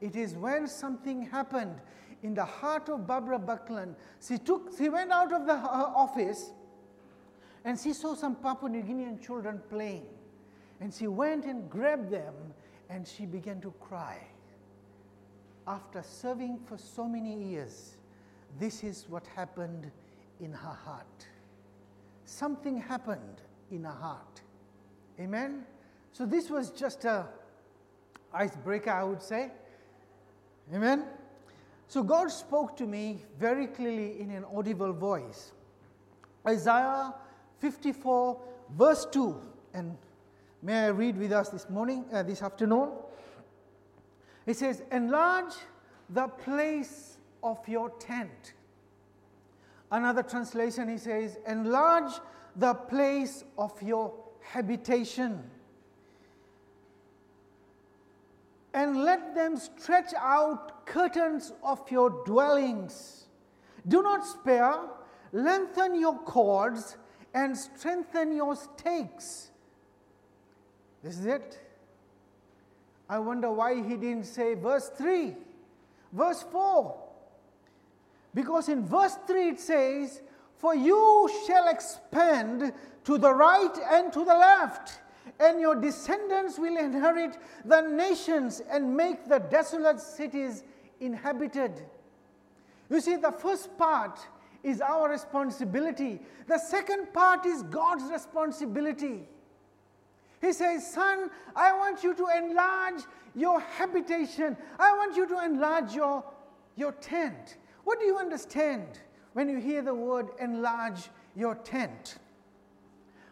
It 0.00 0.14
is 0.14 0.34
when 0.34 0.68
something 0.68 1.22
happened 1.22 1.80
in 2.22 2.34
the 2.34 2.44
heart 2.44 2.88
of 2.88 3.06
Barbara 3.06 3.38
Buckland. 3.38 3.94
She, 4.20 4.38
took, 4.38 4.76
she 4.76 4.88
went 4.88 5.10
out 5.10 5.32
of 5.32 5.46
the 5.46 5.54
uh, 5.54 5.92
office 5.94 6.50
and 7.64 7.78
she 7.78 7.92
saw 7.92 8.14
some 8.14 8.34
Papua 8.34 8.70
New 8.70 8.82
Guinean 8.82 9.24
children 9.24 9.60
playing. 9.68 10.06
And 10.80 10.92
she 10.94 11.06
went 11.06 11.44
and 11.44 11.68
grabbed 11.68 12.10
them 12.10 12.34
and 12.88 13.06
she 13.06 13.26
began 13.26 13.60
to 13.60 13.72
cry. 13.80 14.18
After 15.66 16.02
serving 16.02 16.60
for 16.66 16.78
so 16.78 17.06
many 17.06 17.34
years, 17.42 17.96
this 18.58 18.82
is 18.82 19.06
what 19.08 19.26
happened 19.26 19.90
in 20.40 20.52
her 20.52 20.76
heart. 20.84 21.26
Something 22.24 22.80
happened 22.80 23.42
in 23.70 23.84
her 23.84 23.90
heart. 23.90 24.40
Amen? 25.20 25.64
So 26.12 26.24
this 26.24 26.48
was 26.48 26.70
just 26.70 27.04
a 27.04 27.26
icebreaker, 28.32 28.90
I 28.90 29.04
would 29.04 29.22
say. 29.22 29.50
Amen? 30.74 31.04
So 31.88 32.02
God 32.02 32.30
spoke 32.30 32.76
to 32.76 32.86
me 32.86 33.24
very 33.38 33.66
clearly 33.66 34.20
in 34.20 34.30
an 34.30 34.44
audible 34.54 34.92
voice. 34.92 35.52
Isaiah 36.46 37.14
54, 37.60 38.38
verse 38.76 39.06
2. 39.10 39.40
And 39.72 39.96
may 40.62 40.84
I 40.84 40.86
read 40.88 41.16
with 41.16 41.32
us 41.32 41.48
this 41.48 41.70
morning, 41.70 42.04
uh, 42.12 42.22
this 42.22 42.42
afternoon? 42.42 42.90
It 44.44 44.58
says, 44.58 44.82
Enlarge 44.92 45.54
the 46.10 46.28
place 46.28 47.16
of 47.42 47.66
your 47.66 47.88
tent. 47.98 48.52
Another 49.90 50.22
translation, 50.22 50.90
he 50.90 50.98
says, 50.98 51.38
Enlarge 51.46 52.12
the 52.54 52.74
place 52.74 53.44
of 53.56 53.80
your 53.82 54.12
habitation 54.42 55.42
and 58.78 59.02
let 59.02 59.34
them 59.34 59.56
stretch 59.56 60.14
out 60.16 60.86
curtains 60.86 61.52
of 61.64 61.80
your 61.90 62.10
dwellings. 62.24 63.26
Do 63.88 64.02
not 64.02 64.24
spare, 64.24 64.78
lengthen 65.32 65.98
your 65.98 66.16
cords, 66.18 66.96
and 67.34 67.58
strengthen 67.58 68.36
your 68.36 68.54
stakes. 68.54 69.50
This 71.02 71.18
is 71.18 71.26
it. 71.26 71.58
I 73.08 73.18
wonder 73.18 73.50
why 73.50 73.74
he 73.74 73.96
didn't 73.96 74.26
say 74.26 74.54
verse 74.54 74.88
3, 74.96 75.34
verse 76.12 76.44
4. 76.52 76.96
Because 78.32 78.68
in 78.68 78.86
verse 78.86 79.16
3 79.26 79.48
it 79.48 79.60
says, 79.60 80.22
For 80.56 80.76
you 80.76 81.28
shall 81.48 81.66
expand 81.66 82.72
to 83.06 83.18
the 83.18 83.34
right 83.34 83.76
and 83.90 84.12
to 84.12 84.20
the 84.20 84.36
left 84.36 85.00
and 85.40 85.60
your 85.60 85.74
descendants 85.74 86.58
will 86.58 86.76
inherit 86.76 87.38
the 87.64 87.80
nations 87.80 88.60
and 88.70 88.96
make 88.96 89.28
the 89.28 89.38
desolate 89.38 90.00
cities 90.00 90.64
inhabited. 91.00 91.82
You 92.90 93.00
see, 93.00 93.16
the 93.16 93.32
first 93.32 93.76
part 93.78 94.18
is 94.62 94.80
our 94.80 95.08
responsibility, 95.08 96.20
the 96.46 96.58
second 96.58 97.12
part 97.12 97.46
is 97.46 97.62
God's 97.64 98.10
responsibility. 98.10 99.20
He 100.40 100.52
says, 100.52 100.92
Son, 100.92 101.30
I 101.54 101.76
want 101.76 102.02
you 102.02 102.14
to 102.14 102.26
enlarge 102.36 103.02
your 103.34 103.60
habitation, 103.60 104.56
I 104.78 104.96
want 104.96 105.16
you 105.16 105.28
to 105.28 105.44
enlarge 105.44 105.94
your, 105.94 106.24
your 106.76 106.92
tent. 106.92 107.56
What 107.84 108.00
do 108.00 108.06
you 108.06 108.18
understand 108.18 108.86
when 109.32 109.48
you 109.48 109.58
hear 109.58 109.82
the 109.82 109.94
word 109.94 110.28
enlarge 110.40 111.08
your 111.36 111.54
tent? 111.54 112.18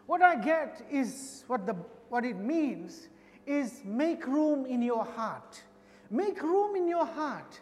What 0.05 0.21
I 0.21 0.35
get 0.35 0.87
is 0.89 1.43
what 1.47 1.65
the 1.65 1.75
what 2.09 2.25
it 2.25 2.37
means 2.37 3.09
is 3.45 3.81
make 3.85 4.25
room 4.27 4.65
in 4.65 4.81
your 4.81 5.05
heart. 5.05 5.61
Make 6.09 6.41
room 6.41 6.75
in 6.75 6.87
your 6.87 7.05
heart. 7.05 7.59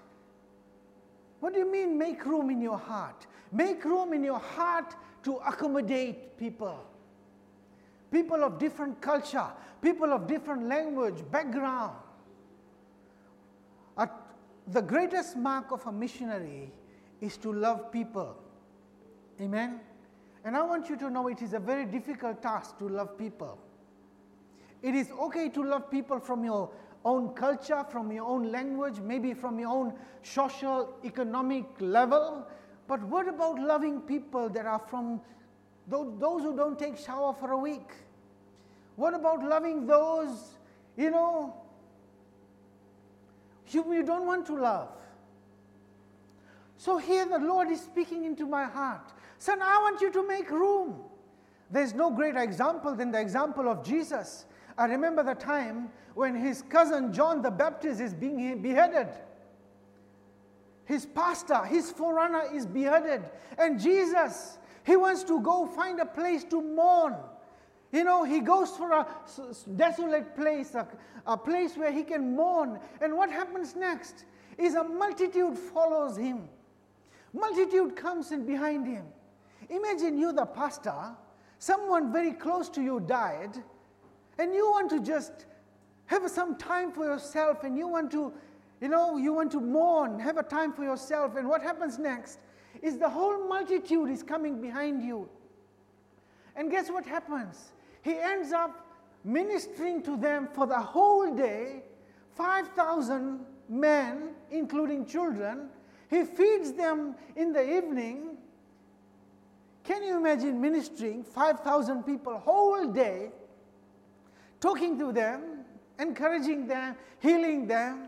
What 1.40 1.54
do 1.54 1.60
you 1.60 1.72
mean, 1.72 1.98
make 1.98 2.26
room 2.26 2.50
in 2.50 2.62
your 2.62 2.78
heart? 2.78 3.28
Make 3.52 3.86
room 3.86 4.14
in 4.14 4.24
your 4.24 4.40
heart 4.40 4.96
to 5.24 5.36
accommodate 5.38 6.38
people. 6.38 6.80
People 8.12 8.44
of 8.44 8.58
different 8.58 9.02
culture, 9.02 9.48
people 9.82 10.12
of 10.14 10.28
different 10.28 10.68
language, 10.68 11.24
background. 11.32 11.98
the 14.68 14.82
greatest 14.82 15.38
mark 15.38 15.72
of 15.72 15.86
a 15.86 15.92
missionary 15.92 16.72
is 17.22 17.38
to 17.38 17.54
love 17.54 17.92
people. 17.92 18.36
Amen? 19.40 19.80
And 20.44 20.58
I 20.58 20.64
want 20.64 20.90
you 20.90 20.98
to 20.98 21.10
know 21.10 21.28
it 21.28 21.42
is 21.42 21.54
a 21.54 21.60
very 21.60 21.86
difficult 21.86 22.42
task 22.42 22.78
to 22.80 22.90
love 22.90 23.18
people. 23.18 23.60
It 24.86 24.94
is 24.94 25.10
okay 25.20 25.50
to 25.50 25.64
love 25.64 25.90
people 25.90 26.20
from 26.20 26.44
your 26.44 26.70
own 27.04 27.30
culture, 27.30 27.84
from 27.90 28.12
your 28.12 28.26
own 28.26 28.52
language, 28.52 29.00
maybe 29.00 29.34
from 29.34 29.58
your 29.58 29.70
own 29.70 29.94
social, 30.22 30.94
economic 31.04 31.66
level. 31.80 32.48
But 32.88 33.02
what 33.02 33.28
about 33.28 33.58
loving 33.60 34.02
people 34.02 34.48
that 34.50 34.68
are 34.68 34.78
from 34.88 35.22
those 35.88 36.44
who 36.44 36.56
don't 36.56 36.78
take 36.78 37.00
shower 37.00 37.34
for 37.34 37.54
a 37.54 37.58
week? 37.58 37.94
What 38.96 39.16
about 39.16 39.44
loving 39.44 39.88
those, 39.88 40.60
you 40.96 41.10
know, 41.10 41.56
whom 43.72 43.92
you 43.92 44.04
don't 44.04 44.28
want 44.28 44.46
to 44.46 44.56
love? 44.56 44.90
So 46.78 47.00
here 47.00 47.26
the 47.26 47.40
Lord 47.40 47.72
is 47.72 47.82
speaking 47.82 48.24
into 48.24 48.46
my 48.46 48.66
heart. 48.66 49.14
Son, 49.40 49.64
I 49.64 49.80
want 49.80 50.00
you 50.00 50.12
to 50.12 50.28
make 50.28 50.52
room. 50.52 51.02
There's 51.72 51.96
no 51.96 52.12
greater 52.12 52.44
example 52.44 52.94
than 52.96 53.10
the 53.10 53.20
example 53.20 53.68
of 53.68 53.84
Jesus. 53.84 54.46
I 54.78 54.86
remember 54.86 55.24
the 55.24 55.36
time 55.36 55.90
when 56.14 56.36
his 56.36 56.62
cousin 56.64 57.14
John 57.14 57.42
the 57.42 57.52
Baptist 57.52 58.02
is 58.02 58.14
being 58.14 58.62
beheaded. 58.62 59.08
His 60.86 61.06
pastor, 61.06 61.64
his 61.64 61.92
forerunner 61.92 62.44
is 62.54 62.66
beheaded. 62.66 63.24
And 63.58 63.80
Jesus, 63.80 64.58
he 64.86 64.96
wants 64.96 65.24
to 65.24 65.42
go 65.42 65.66
find 65.66 66.00
a 66.00 66.06
place 66.06 66.44
to 66.46 66.62
mourn. 66.62 67.16
You 67.92 68.04
know, 68.04 68.24
he 68.24 68.40
goes 68.40 68.72
for 68.72 68.92
a 68.92 69.08
desolate 69.76 70.36
place, 70.36 70.76
a, 70.76 70.88
a 71.26 71.38
place 71.38 71.76
where 71.76 71.92
he 71.92 72.04
can 72.04 72.36
mourn. 72.36 72.80
And 73.02 73.16
what 73.16 73.32
happens 73.32 73.76
next 73.76 74.26
is 74.58 74.76
a 74.76 74.84
multitude 74.84 75.58
follows 75.58 76.18
him. 76.18 76.50
Multitude 77.34 77.96
comes 77.96 78.32
in 78.32 78.46
behind 78.46 78.86
him. 78.86 79.06
Imagine 79.70 80.18
you, 80.18 80.32
the 80.32 80.46
pastor, 80.46 81.16
someone 81.58 82.12
very 82.12 82.32
close 82.32 82.70
to 82.70 82.82
you 82.82 83.00
died, 83.00 83.58
and 84.38 84.54
you 84.54 84.70
want 84.70 84.90
to 84.92 85.00
just 85.00 85.46
have 86.08 86.30
some 86.30 86.56
time 86.58 86.92
for 86.92 87.06
yourself 87.06 87.64
and 87.64 87.78
you 87.78 87.88
want 87.88 88.12
to 88.12 88.34
You 88.82 88.90
know, 88.90 89.18
you 89.18 89.34
want 89.34 89.52
to 89.52 89.62
mourn, 89.62 90.20
have 90.20 90.38
a 90.38 90.44
time 90.44 90.74
for 90.74 90.84
yourself, 90.84 91.38
and 91.38 91.48
what 91.48 91.62
happens 91.62 91.98
next 91.98 92.40
is 92.82 92.98
the 92.98 93.10
whole 93.10 93.48
multitude 93.48 94.10
is 94.10 94.22
coming 94.22 94.62
behind 94.62 95.02
you. 95.02 95.30
And 96.56 96.70
guess 96.70 96.90
what 96.90 97.06
happens? 97.06 97.72
He 98.02 98.18
ends 98.18 98.52
up 98.52 98.86
ministering 99.24 100.04
to 100.04 100.18
them 100.18 100.50
for 100.54 100.68
the 100.68 100.80
whole 100.80 101.34
day 101.36 101.84
5,000 102.36 103.40
men, 103.70 104.36
including 104.52 105.06
children. 105.06 105.70
He 106.10 106.24
feeds 106.24 106.74
them 106.74 107.16
in 107.36 107.54
the 107.54 107.78
evening. 107.78 108.38
Can 109.84 110.04
you 110.04 110.18
imagine 110.18 110.60
ministering 110.60 111.24
5,000 111.24 112.04
people 112.04 112.38
whole 112.38 112.88
day, 112.88 113.32
talking 114.66 114.98
to 114.98 115.12
them, 115.12 115.42
encouraging 116.00 116.66
them, 116.66 116.96
healing 117.20 117.68
them? 117.68 118.08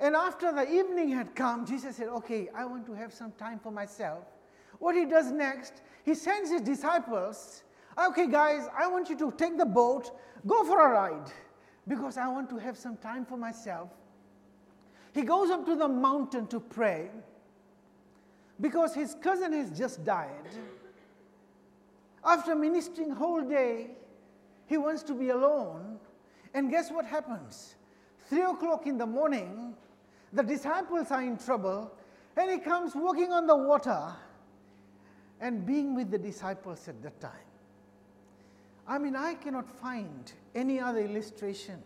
And 0.00 0.16
after 0.16 0.52
the 0.52 0.70
evening 0.70 1.10
had 1.10 1.34
come, 1.34 1.66
Jesus 1.66 1.96
said, 1.96 2.08
Okay, 2.08 2.48
I 2.54 2.64
want 2.64 2.86
to 2.86 2.94
have 2.94 3.12
some 3.12 3.32
time 3.32 3.58
for 3.58 3.70
myself. 3.70 4.24
What 4.78 4.94
he 4.94 5.04
does 5.04 5.30
next, 5.30 5.82
he 6.04 6.14
sends 6.14 6.50
his 6.50 6.62
disciples, 6.62 7.62
Okay, 8.08 8.26
guys, 8.26 8.68
I 8.78 8.86
want 8.88 9.10
you 9.10 9.18
to 9.18 9.32
take 9.36 9.58
the 9.58 9.66
boat, 9.66 10.18
go 10.46 10.64
for 10.64 10.80
a 10.86 10.90
ride, 10.90 11.30
because 11.86 12.16
I 12.16 12.28
want 12.28 12.48
to 12.50 12.56
have 12.56 12.76
some 12.78 12.96
time 12.96 13.26
for 13.26 13.36
myself. 13.36 13.90
He 15.14 15.22
goes 15.22 15.50
up 15.50 15.66
to 15.66 15.76
the 15.76 15.88
mountain 15.88 16.46
to 16.48 16.60
pray 16.60 17.10
because 18.60 18.94
his 18.94 19.14
cousin 19.22 19.52
has 19.52 19.70
just 19.76 20.04
died. 20.04 20.48
After 22.24 22.54
ministering 22.54 23.10
whole 23.10 23.42
day, 23.42 23.96
he 24.66 24.76
wants 24.76 25.02
to 25.04 25.14
be 25.14 25.30
alone. 25.30 25.98
And 26.54 26.70
guess 26.70 26.90
what 26.90 27.04
happens? 27.04 27.76
Three 28.28 28.42
o'clock 28.42 28.86
in 28.86 28.98
the 28.98 29.06
morning, 29.06 29.74
the 30.32 30.42
disciples 30.42 31.10
are 31.10 31.22
in 31.22 31.38
trouble, 31.38 31.92
and 32.36 32.50
he 32.50 32.58
comes 32.58 32.94
walking 32.94 33.32
on 33.32 33.46
the 33.46 33.56
water 33.56 34.12
and 35.40 35.64
being 35.64 35.94
with 35.94 36.10
the 36.10 36.18
disciples 36.18 36.88
at 36.88 37.02
that 37.02 37.20
time. 37.20 37.30
I 38.88 38.98
mean, 38.98 39.16
I 39.16 39.34
cannot 39.34 39.68
find 39.68 40.32
any 40.54 40.80
other 40.80 41.00
illustration 41.00 41.82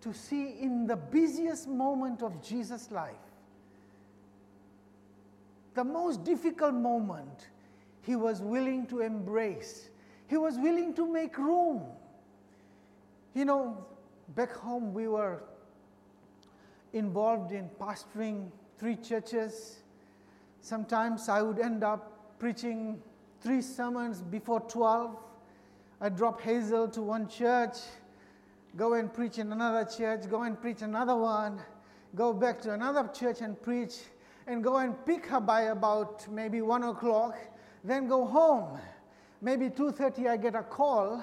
to 0.00 0.12
see 0.12 0.58
in 0.60 0.86
the 0.86 0.96
busiest 0.96 1.68
moment 1.68 2.22
of 2.22 2.42
Jesus' 2.42 2.90
life, 2.90 3.14
the 5.74 5.84
most 5.84 6.24
difficult 6.24 6.74
moment, 6.74 7.48
he 8.02 8.16
was 8.16 8.40
willing 8.40 8.86
to 8.86 9.00
embrace, 9.00 9.90
he 10.28 10.36
was 10.36 10.56
willing 10.56 10.94
to 10.94 11.10
make 11.10 11.38
room. 11.38 11.82
You 13.34 13.44
know, 13.44 13.86
back 14.34 14.52
home 14.52 14.92
we 14.92 15.08
were 15.08 15.42
involved 16.92 17.52
in 17.52 17.68
pastoring 17.80 18.50
three 18.78 18.96
churches. 18.96 19.80
Sometimes 20.60 21.28
I 21.28 21.42
would 21.42 21.58
end 21.58 21.84
up 21.84 22.38
preaching 22.38 23.00
three 23.40 23.62
sermons 23.62 24.22
before 24.22 24.60
12. 24.60 25.16
I'd 26.00 26.16
drop 26.16 26.40
Hazel 26.40 26.88
to 26.88 27.02
one 27.02 27.28
church, 27.28 27.76
go 28.76 28.94
and 28.94 29.12
preach 29.12 29.38
in 29.38 29.52
another 29.52 29.84
church, 29.84 30.28
go 30.28 30.42
and 30.42 30.60
preach 30.60 30.82
another 30.82 31.16
one, 31.16 31.60
go 32.14 32.32
back 32.32 32.60
to 32.62 32.72
another 32.72 33.08
church 33.14 33.40
and 33.40 33.60
preach, 33.62 33.94
and 34.46 34.62
go 34.62 34.76
and 34.78 34.94
pick 35.06 35.26
her 35.26 35.40
by 35.40 35.62
about 35.62 36.26
maybe 36.28 36.60
1 36.60 36.82
o'clock, 36.82 37.36
then 37.82 38.08
go 38.08 38.26
home. 38.26 38.78
Maybe 39.40 39.68
2.30 39.68 40.28
I 40.28 40.36
get 40.36 40.54
a 40.54 40.62
call 40.62 41.22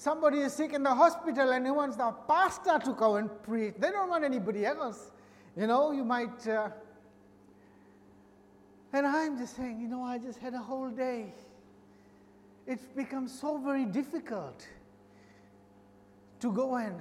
Somebody 0.00 0.38
is 0.38 0.54
sick 0.54 0.72
in 0.72 0.82
the 0.82 0.94
hospital 0.94 1.50
and 1.50 1.66
he 1.66 1.70
wants 1.70 1.94
the 1.98 2.10
pastor 2.26 2.78
to 2.86 2.94
go 2.94 3.16
and 3.16 3.28
preach. 3.42 3.74
They 3.78 3.90
don't 3.90 4.08
want 4.08 4.24
anybody 4.24 4.64
else. 4.64 5.10
You 5.54 5.66
know, 5.66 5.92
you 5.92 6.04
might. 6.04 6.48
Uh, 6.48 6.70
and 8.94 9.06
I'm 9.06 9.36
just 9.36 9.56
saying, 9.56 9.78
you 9.78 9.88
know, 9.88 10.02
I 10.02 10.16
just 10.16 10.38
had 10.38 10.54
a 10.54 10.58
whole 10.58 10.88
day. 10.88 11.34
It's 12.66 12.86
become 12.96 13.28
so 13.28 13.58
very 13.58 13.84
difficult 13.84 14.66
to 16.40 16.50
go 16.50 16.76
and 16.76 16.98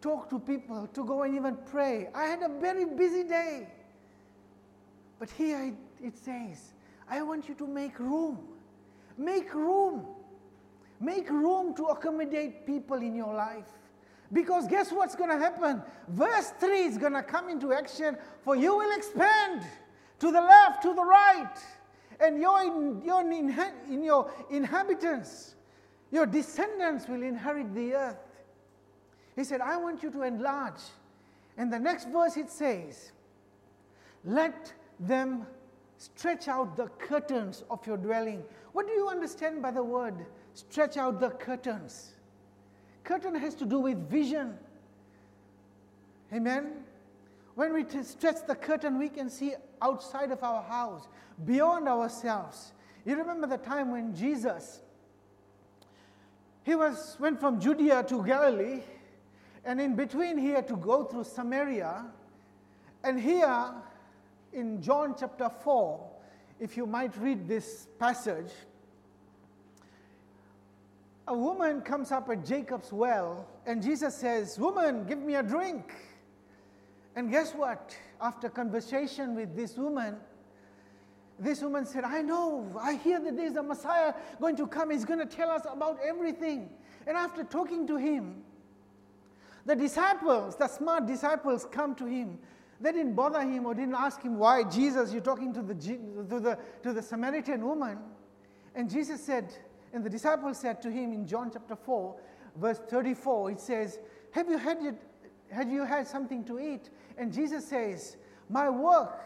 talk 0.00 0.30
to 0.30 0.38
people, 0.38 0.86
to 0.94 1.04
go 1.04 1.24
and 1.24 1.34
even 1.34 1.56
pray. 1.72 2.08
I 2.14 2.26
had 2.26 2.42
a 2.44 2.60
very 2.60 2.84
busy 2.84 3.24
day. 3.24 3.66
But 5.18 5.28
here 5.28 5.74
it 6.00 6.16
says, 6.16 6.72
I 7.08 7.20
want 7.22 7.48
you 7.48 7.56
to 7.56 7.66
make 7.66 7.98
room. 7.98 8.38
Make 9.16 9.52
room. 9.54 10.06
Make 11.00 11.28
room 11.30 11.74
to 11.76 11.86
accommodate 11.86 12.66
people 12.66 12.96
in 12.96 13.14
your 13.14 13.34
life. 13.34 13.66
Because 14.32 14.66
guess 14.66 14.90
what's 14.92 15.14
going 15.14 15.30
to 15.30 15.38
happen? 15.38 15.82
Verse 16.08 16.52
3 16.58 16.84
is 16.84 16.96
going 16.96 17.12
to 17.12 17.22
come 17.22 17.48
into 17.48 17.72
action, 17.72 18.16
for 18.42 18.56
you 18.56 18.76
will 18.76 18.96
expand 18.96 19.62
to 20.20 20.32
the 20.32 20.40
left, 20.40 20.82
to 20.82 20.94
the 20.94 21.04
right, 21.04 21.58
and 22.20 22.40
your, 22.40 22.62
your, 23.04 23.20
in 23.20 24.02
your 24.02 24.30
inhabitants, 24.50 25.56
your 26.10 26.26
descendants 26.26 27.08
will 27.08 27.22
inherit 27.22 27.74
the 27.74 27.94
earth. 27.94 28.16
He 29.34 29.44
said, 29.44 29.60
I 29.60 29.76
want 29.76 30.02
you 30.02 30.10
to 30.10 30.22
enlarge. 30.22 30.80
And 31.56 31.72
the 31.72 31.78
next 31.78 32.08
verse 32.08 32.36
it 32.36 32.50
says, 32.50 33.12
Let 34.24 34.72
them 35.00 35.46
stretch 35.98 36.48
out 36.48 36.76
the 36.76 36.86
curtains 36.98 37.64
of 37.70 37.86
your 37.86 37.96
dwelling. 37.96 38.44
What 38.72 38.86
do 38.86 38.92
you 38.92 39.08
understand 39.08 39.62
by 39.62 39.70
the 39.70 39.82
word 39.82 40.14
stretch 40.54 40.96
out 40.96 41.20
the 41.20 41.30
curtains. 41.30 42.12
Curtain 43.04 43.34
has 43.34 43.54
to 43.56 43.64
do 43.64 43.80
with 43.80 44.08
vision. 44.08 44.58
Amen. 46.32 46.84
When 47.54 47.72
we 47.72 47.84
stretch 48.02 48.46
the 48.46 48.54
curtain, 48.54 48.98
we 48.98 49.08
can 49.08 49.28
see 49.28 49.54
outside 49.80 50.30
of 50.30 50.42
our 50.42 50.62
house, 50.62 51.08
beyond 51.44 51.88
ourselves. 51.88 52.72
You 53.04 53.16
remember 53.16 53.46
the 53.46 53.58
time 53.58 53.90
when 53.90 54.14
Jesus 54.14 54.80
he 56.64 56.74
was 56.76 57.16
went 57.18 57.40
from 57.40 57.60
Judea 57.60 58.04
to 58.04 58.24
Galilee, 58.24 58.82
and 59.64 59.80
in 59.80 59.96
between 59.96 60.38
he 60.38 60.50
had 60.50 60.68
to 60.68 60.76
go 60.76 61.04
through 61.04 61.24
Samaria. 61.24 62.06
And 63.02 63.20
here 63.20 63.72
in 64.52 64.80
John 64.80 65.16
chapter 65.18 65.48
4, 65.48 66.08
if 66.62 66.76
you 66.76 66.86
might 66.86 67.16
read 67.16 67.48
this 67.48 67.88
passage, 67.98 68.52
a 71.26 71.34
woman 71.36 71.80
comes 71.80 72.12
up 72.12 72.30
at 72.30 72.46
Jacob's 72.46 72.92
well, 72.92 73.48
and 73.66 73.82
Jesus 73.82 74.14
says, 74.14 74.60
Woman, 74.60 75.04
give 75.04 75.18
me 75.18 75.34
a 75.34 75.42
drink. 75.42 75.92
And 77.16 77.32
guess 77.32 77.52
what? 77.52 77.96
After 78.20 78.48
conversation 78.48 79.34
with 79.34 79.56
this 79.56 79.76
woman, 79.76 80.14
this 81.36 81.62
woman 81.62 81.84
said, 81.84 82.04
I 82.04 82.22
know, 82.22 82.64
I 82.80 82.94
hear 82.94 83.18
that 83.18 83.36
there's 83.36 83.56
a 83.56 83.62
Messiah 83.62 84.14
going 84.40 84.54
to 84.54 84.68
come. 84.68 84.90
He's 84.90 85.04
going 85.04 85.18
to 85.18 85.26
tell 85.26 85.50
us 85.50 85.62
about 85.68 85.98
everything. 86.06 86.70
And 87.08 87.16
after 87.16 87.42
talking 87.42 87.88
to 87.88 87.96
him, 87.96 88.36
the 89.66 89.74
disciples, 89.74 90.54
the 90.54 90.68
smart 90.68 91.06
disciples, 91.06 91.66
come 91.72 91.96
to 91.96 92.06
him. 92.06 92.38
They 92.82 92.90
didn't 92.90 93.14
bother 93.14 93.40
him 93.40 93.64
or 93.66 93.74
didn't 93.74 93.94
ask 93.94 94.20
him 94.22 94.36
why, 94.38 94.64
Jesus, 94.64 95.12
you're 95.12 95.22
talking 95.22 95.54
to 95.54 95.62
the, 95.62 95.74
to 95.74 96.40
the, 96.40 96.58
to 96.82 96.92
the 96.92 97.00
Samaritan 97.00 97.64
woman. 97.64 97.98
And 98.74 98.90
Jesus 98.90 99.22
said, 99.22 99.54
and 99.92 100.02
the 100.02 100.10
disciples 100.10 100.58
said 100.58 100.82
to 100.82 100.90
him 100.90 101.12
in 101.12 101.24
John 101.24 101.50
chapter 101.52 101.76
4, 101.76 102.16
verse 102.56 102.80
34, 102.90 103.52
it 103.52 103.60
says, 103.60 104.00
Have 104.32 104.48
you 104.48 104.58
had, 104.58 104.78
it, 104.82 104.96
had 105.48 105.70
you 105.70 105.84
had 105.84 106.08
something 106.08 106.42
to 106.44 106.58
eat? 106.58 106.90
And 107.16 107.32
Jesus 107.32 107.68
says, 107.68 108.16
My 108.48 108.68
work. 108.68 109.16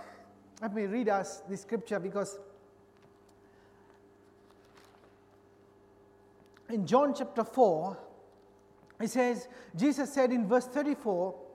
Let 0.61 0.75
me 0.75 0.85
read 0.85 1.09
us 1.09 1.43
the 1.49 1.57
scripture 1.57 1.99
because 1.99 2.39
in 6.69 6.87
John 6.87 7.15
chapter 7.17 7.45
4, 7.45 7.99
it 9.01 9.09
says, 9.09 9.49
Jesus 9.75 10.13
said 10.13 10.31
in 10.31 10.47
verse 10.47 10.67
34, 10.67 11.46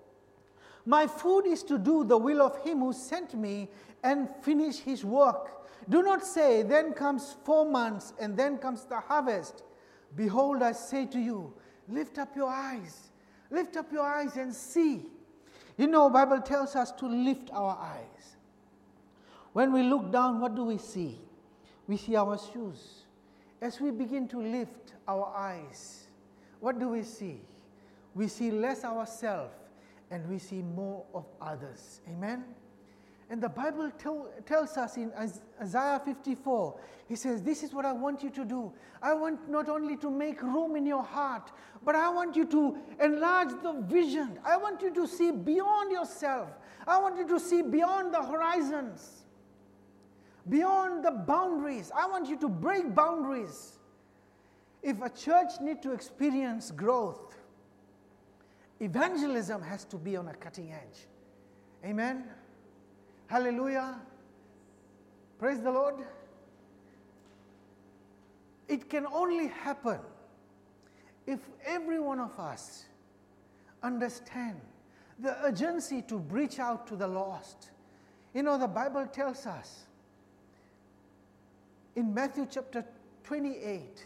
My 0.85 1.07
food 1.07 1.45
is 1.45 1.63
to 1.63 1.77
do 1.77 2.03
the 2.03 2.17
will 2.17 2.41
of 2.41 2.57
him 2.63 2.79
who 2.79 2.93
sent 2.93 3.33
me 3.33 3.69
and 4.03 4.29
finish 4.41 4.77
his 4.77 5.05
work. 5.05 5.67
Do 5.89 6.01
not 6.01 6.25
say, 6.25 6.63
Then 6.63 6.93
comes 6.93 7.35
four 7.43 7.65
months, 7.65 8.13
and 8.19 8.35
then 8.35 8.57
comes 8.57 8.85
the 8.85 8.99
harvest. 8.99 9.63
Behold, 10.15 10.61
I 10.61 10.71
say 10.71 11.05
to 11.07 11.19
you, 11.19 11.53
lift 11.87 12.17
up 12.17 12.35
your 12.35 12.49
eyes. 12.49 13.11
Lift 13.49 13.77
up 13.77 13.91
your 13.91 14.05
eyes 14.05 14.37
and 14.37 14.53
see. 14.53 15.05
You 15.77 15.87
know, 15.87 16.09
Bible 16.09 16.41
tells 16.41 16.75
us 16.75 16.91
to 16.93 17.07
lift 17.07 17.49
our 17.51 17.77
eyes. 17.77 18.35
When 19.53 19.73
we 19.73 19.83
look 19.83 20.11
down, 20.11 20.39
what 20.39 20.55
do 20.55 20.63
we 20.63 20.77
see? 20.77 21.19
We 21.87 21.97
see 21.97 22.15
our 22.15 22.37
shoes. 22.37 23.03
As 23.61 23.79
we 23.79 23.91
begin 23.91 24.27
to 24.29 24.39
lift 24.41 24.93
our 25.07 25.33
eyes, 25.35 26.07
what 26.59 26.79
do 26.79 26.89
we 26.89 27.03
see? 27.03 27.41
We 28.13 28.27
see 28.27 28.51
less 28.51 28.83
ourselves 28.83 29.53
and 30.11 30.27
we 30.29 30.37
see 30.37 30.61
more 30.61 31.05
of 31.13 31.25
others. 31.41 32.01
Amen? 32.09 32.43
And 33.29 33.41
the 33.41 33.47
Bible 33.47 33.89
tell, 33.97 34.27
tells 34.45 34.75
us 34.75 34.97
in 34.97 35.09
Isaiah 35.61 36.01
54, 36.03 36.77
he 37.07 37.15
says, 37.15 37.41
This 37.41 37.63
is 37.63 37.73
what 37.73 37.85
I 37.85 37.93
want 37.93 38.21
you 38.21 38.29
to 38.29 38.43
do. 38.43 38.73
I 39.01 39.13
want 39.13 39.49
not 39.49 39.69
only 39.69 39.95
to 39.97 40.11
make 40.11 40.41
room 40.43 40.75
in 40.75 40.85
your 40.85 41.01
heart, 41.01 41.49
but 41.85 41.95
I 41.95 42.09
want 42.09 42.35
you 42.35 42.45
to 42.47 42.77
enlarge 43.01 43.51
the 43.63 43.81
vision. 43.87 44.37
I 44.43 44.57
want 44.57 44.81
you 44.81 44.93
to 44.93 45.07
see 45.07 45.31
beyond 45.31 45.93
yourself. 45.93 46.49
I 46.85 46.99
want 46.99 47.17
you 47.17 47.27
to 47.29 47.39
see 47.39 47.61
beyond 47.61 48.13
the 48.13 48.21
horizons, 48.21 49.23
beyond 50.49 51.05
the 51.05 51.11
boundaries. 51.11 51.89
I 51.95 52.07
want 52.07 52.27
you 52.27 52.37
to 52.37 52.49
break 52.49 52.93
boundaries. 52.93 53.79
If 54.83 55.01
a 55.01 55.09
church 55.09 55.51
need 55.61 55.81
to 55.83 55.93
experience 55.93 56.69
growth, 56.71 57.37
evangelism 58.81 59.61
has 59.61 59.85
to 59.85 59.97
be 59.97 60.17
on 60.17 60.27
a 60.27 60.33
cutting 60.33 60.71
edge. 60.71 61.07
Amen. 61.85 62.25
Hallelujah. 63.27 63.99
Praise 65.39 65.61
the 65.61 65.71
Lord. 65.71 65.95
It 68.67 68.89
can 68.89 69.05
only 69.05 69.47
happen 69.47 69.99
if 71.27 71.39
every 71.65 71.99
one 71.99 72.19
of 72.19 72.37
us 72.39 72.85
understand 73.83 74.59
the 75.19 75.37
urgency 75.45 76.01
to 76.03 76.17
reach 76.17 76.59
out 76.59 76.87
to 76.87 76.95
the 76.95 77.07
lost. 77.07 77.69
You 78.33 78.43
know, 78.43 78.57
the 78.57 78.67
Bible 78.67 79.05
tells 79.05 79.45
us 79.45 79.85
in 81.95 82.13
Matthew 82.13 82.47
chapter 82.49 82.85
28, 83.23 84.05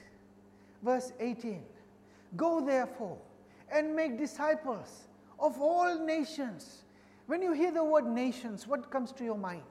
verse 0.84 1.14
18 1.20 1.64
Go 2.36 2.66
therefore 2.66 3.18
and 3.72 3.96
make 3.96 4.18
disciples 4.18 5.08
of 5.40 5.60
all 5.62 6.00
nations 6.00 6.86
when 7.28 7.42
you 7.42 7.54
hear 7.54 7.72
the 7.72 7.84
word 7.84 8.06
nations, 8.06 8.68
what 8.68 8.92
comes 8.92 9.12
to 9.14 9.24
your 9.24 9.38
mind? 9.38 9.64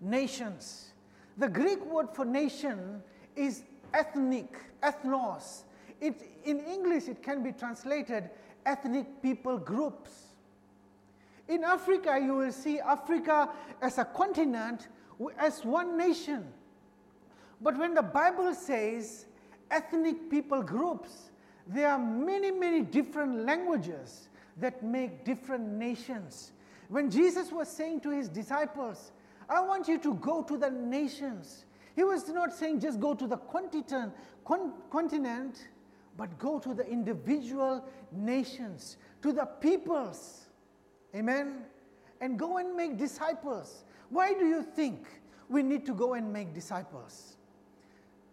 Nations. 0.00 0.92
The 1.36 1.48
Greek 1.48 1.84
word 1.84 2.08
for 2.14 2.24
nation 2.24 3.02
is 3.36 3.62
ethnic, 3.92 4.54
ethnos. 4.82 5.64
It, 6.00 6.22
in 6.44 6.60
English, 6.60 7.08
it 7.08 7.22
can 7.22 7.42
be 7.42 7.52
translated 7.52 8.30
ethnic 8.64 9.22
people 9.22 9.58
groups. 9.58 10.10
In 11.48 11.62
Africa, 11.62 12.18
you 12.22 12.34
will 12.34 12.52
see 12.52 12.80
Africa 12.80 13.50
as 13.82 13.98
a 13.98 14.04
continent, 14.04 14.88
as 15.38 15.64
one 15.64 15.98
nation. 15.98 16.46
But 17.60 17.78
when 17.78 17.94
the 17.94 18.02
Bible 18.02 18.54
says 18.54 19.26
ethnic 19.70 20.30
people 20.30 20.62
groups, 20.62 21.30
there 21.66 21.88
are 21.88 21.98
many, 21.98 22.50
many 22.50 22.82
different 22.82 23.44
languages 23.44 24.28
that 24.58 24.82
make 24.82 25.24
different 25.24 25.66
nations. 25.68 26.52
When 26.88 27.10
Jesus 27.10 27.50
was 27.50 27.68
saying 27.68 28.00
to 28.00 28.10
his 28.10 28.28
disciples, 28.28 29.12
I 29.48 29.60
want 29.60 29.88
you 29.88 29.98
to 29.98 30.14
go 30.14 30.42
to 30.42 30.56
the 30.56 30.70
nations, 30.70 31.64
he 31.94 32.04
was 32.04 32.28
not 32.28 32.54
saying 32.54 32.80
just 32.80 33.00
go 33.00 33.14
to 33.14 33.26
the 33.26 33.36
continent, 33.36 34.12
continent 34.90 35.68
but 36.16 36.38
go 36.38 36.58
to 36.58 36.74
the 36.74 36.86
individual 36.86 37.84
nations, 38.10 38.96
to 39.22 39.32
the 39.32 39.46
peoples. 39.46 40.46
Amen? 41.14 41.64
And 42.20 42.38
go 42.38 42.58
and 42.58 42.76
make 42.76 42.98
disciples. 42.98 43.84
Why 44.10 44.34
do 44.34 44.46
you 44.46 44.62
think 44.62 45.06
we 45.48 45.62
need 45.62 45.86
to 45.86 45.94
go 45.94 46.14
and 46.14 46.32
make 46.32 46.54
disciples? 46.54 47.36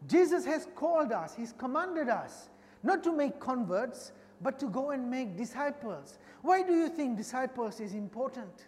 Jesus 0.07 0.45
has 0.45 0.67
called 0.75 1.11
us, 1.11 1.35
He's 1.35 1.53
commanded 1.53 2.09
us 2.09 2.49
not 2.83 3.03
to 3.03 3.11
make 3.11 3.39
converts, 3.39 4.11
but 4.41 4.59
to 4.59 4.67
go 4.67 4.91
and 4.91 5.09
make 5.09 5.37
disciples. 5.37 6.17
Why 6.41 6.61
do 6.61 6.73
you 6.73 6.89
think 6.89 7.17
disciples 7.17 7.79
is 7.79 7.93
important? 7.93 8.67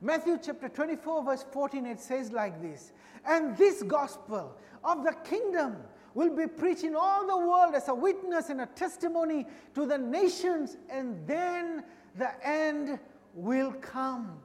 Matthew 0.00 0.38
chapter 0.42 0.68
24, 0.68 1.24
verse 1.24 1.44
14, 1.52 1.86
it 1.86 2.00
says 2.00 2.32
like 2.32 2.60
this 2.60 2.92
And 3.24 3.56
this 3.56 3.82
gospel 3.82 4.56
of 4.82 5.04
the 5.04 5.12
kingdom 5.24 5.76
will 6.14 6.34
be 6.34 6.46
preached 6.46 6.84
in 6.84 6.94
all 6.94 7.26
the 7.26 7.36
world 7.36 7.74
as 7.74 7.88
a 7.88 7.94
witness 7.94 8.48
and 8.48 8.60
a 8.60 8.66
testimony 8.66 9.46
to 9.74 9.86
the 9.86 9.98
nations, 9.98 10.76
and 10.90 11.26
then 11.26 11.84
the 12.16 12.46
end 12.46 12.98
will 13.34 13.72
come. 13.72 14.38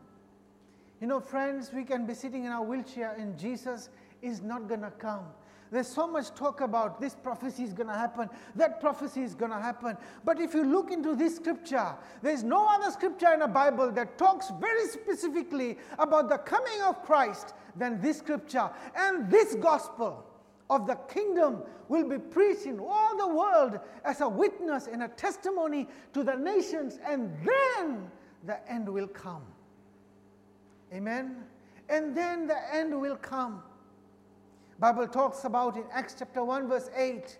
You 0.99 1.07
know, 1.07 1.19
friends, 1.19 1.71
we 1.73 1.83
can 1.83 2.05
be 2.05 2.13
sitting 2.13 2.45
in 2.45 2.51
our 2.51 2.63
wheelchair, 2.63 3.15
and 3.17 3.37
Jesus 3.37 3.89
is 4.21 4.41
not 4.41 4.67
going 4.67 4.81
to 4.81 4.91
come. 4.91 5.25
There's 5.71 5.87
so 5.87 6.07
much 6.07 6.33
talk 6.33 6.61
about 6.61 6.99
this 6.99 7.15
prophecy 7.15 7.63
is 7.63 7.73
going 7.73 7.87
to 7.87 7.93
happen, 7.93 8.29
that 8.55 8.81
prophecy 8.81 9.21
is 9.21 9.35
going 9.35 9.51
to 9.51 9.59
happen. 9.59 9.97
But 10.25 10.39
if 10.39 10.53
you 10.53 10.63
look 10.63 10.91
into 10.91 11.15
this 11.15 11.35
scripture, 11.35 11.95
there's 12.21 12.43
no 12.43 12.67
other 12.67 12.91
scripture 12.91 13.31
in 13.33 13.41
the 13.41 13.47
Bible 13.47 13.91
that 13.91 14.17
talks 14.17 14.51
very 14.59 14.87
specifically 14.87 15.77
about 15.99 16.29
the 16.29 16.37
coming 16.37 16.81
of 16.81 17.03
Christ 17.03 17.53
than 17.75 18.01
this 18.01 18.17
scripture. 18.17 18.69
And 18.95 19.29
this 19.29 19.55
gospel 19.55 20.25
of 20.69 20.87
the 20.87 20.95
kingdom 20.95 21.63
will 21.87 22.07
be 22.07 22.17
preached 22.17 22.65
in 22.65 22.79
all 22.79 23.17
the 23.17 23.27
world 23.27 23.79
as 24.05 24.21
a 24.21 24.29
witness 24.29 24.87
and 24.87 25.03
a 25.03 25.07
testimony 25.07 25.87
to 26.13 26.23
the 26.23 26.35
nations, 26.35 26.99
and 27.05 27.31
then 27.45 28.09
the 28.45 28.71
end 28.71 28.87
will 28.87 29.07
come. 29.07 29.43
Amen. 30.93 31.43
And 31.89 32.15
then 32.15 32.47
the 32.47 32.57
end 32.73 32.99
will 32.99 33.15
come. 33.15 33.63
Bible 34.79 35.07
talks 35.07 35.43
about 35.43 35.75
in 35.75 35.83
Acts 35.91 36.15
chapter 36.17 36.41
1 36.41 36.69
verse 36.69 36.89
8, 36.95 37.37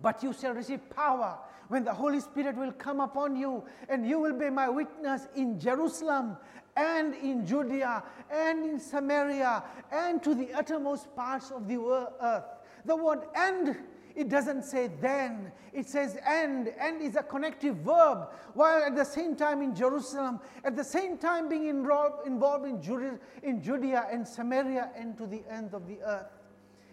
but 0.00 0.22
you 0.22 0.32
shall 0.32 0.54
receive 0.54 0.88
power 0.90 1.36
when 1.66 1.84
the 1.84 1.92
Holy 1.92 2.20
Spirit 2.20 2.56
will 2.56 2.72
come 2.72 3.00
upon 3.00 3.34
you, 3.34 3.64
and 3.88 4.06
you 4.06 4.20
will 4.20 4.38
be 4.38 4.48
my 4.48 4.68
witness 4.68 5.26
in 5.34 5.58
Jerusalem 5.58 6.36
and 6.76 7.14
in 7.14 7.44
Judea 7.44 8.02
and 8.30 8.64
in 8.64 8.78
Samaria 8.78 9.62
and 9.90 10.22
to 10.22 10.34
the 10.34 10.52
uttermost 10.52 11.14
parts 11.16 11.50
of 11.50 11.66
the 11.66 11.78
earth. 12.22 12.44
The 12.84 12.94
word 12.94 13.20
and 13.34 13.76
it 14.20 14.28
doesn't 14.28 14.66
say 14.66 14.90
then, 15.00 15.50
it 15.72 15.88
says 15.88 16.18
and. 16.26 16.68
And 16.78 17.00
is 17.00 17.16
a 17.16 17.22
connective 17.22 17.76
verb. 17.76 18.28
While 18.52 18.82
at 18.84 18.94
the 18.94 19.04
same 19.04 19.34
time 19.34 19.62
in 19.62 19.74
Jerusalem, 19.74 20.40
at 20.62 20.76
the 20.76 20.84
same 20.84 21.16
time 21.16 21.48
being 21.48 21.68
involved, 21.68 22.26
involved 22.26 22.66
in, 22.66 22.82
Judea, 22.82 23.18
in 23.42 23.62
Judea 23.62 24.08
and 24.12 24.28
Samaria 24.28 24.90
and 24.94 25.16
to 25.16 25.26
the 25.26 25.42
end 25.50 25.72
of 25.72 25.88
the 25.88 26.02
earth. 26.02 26.26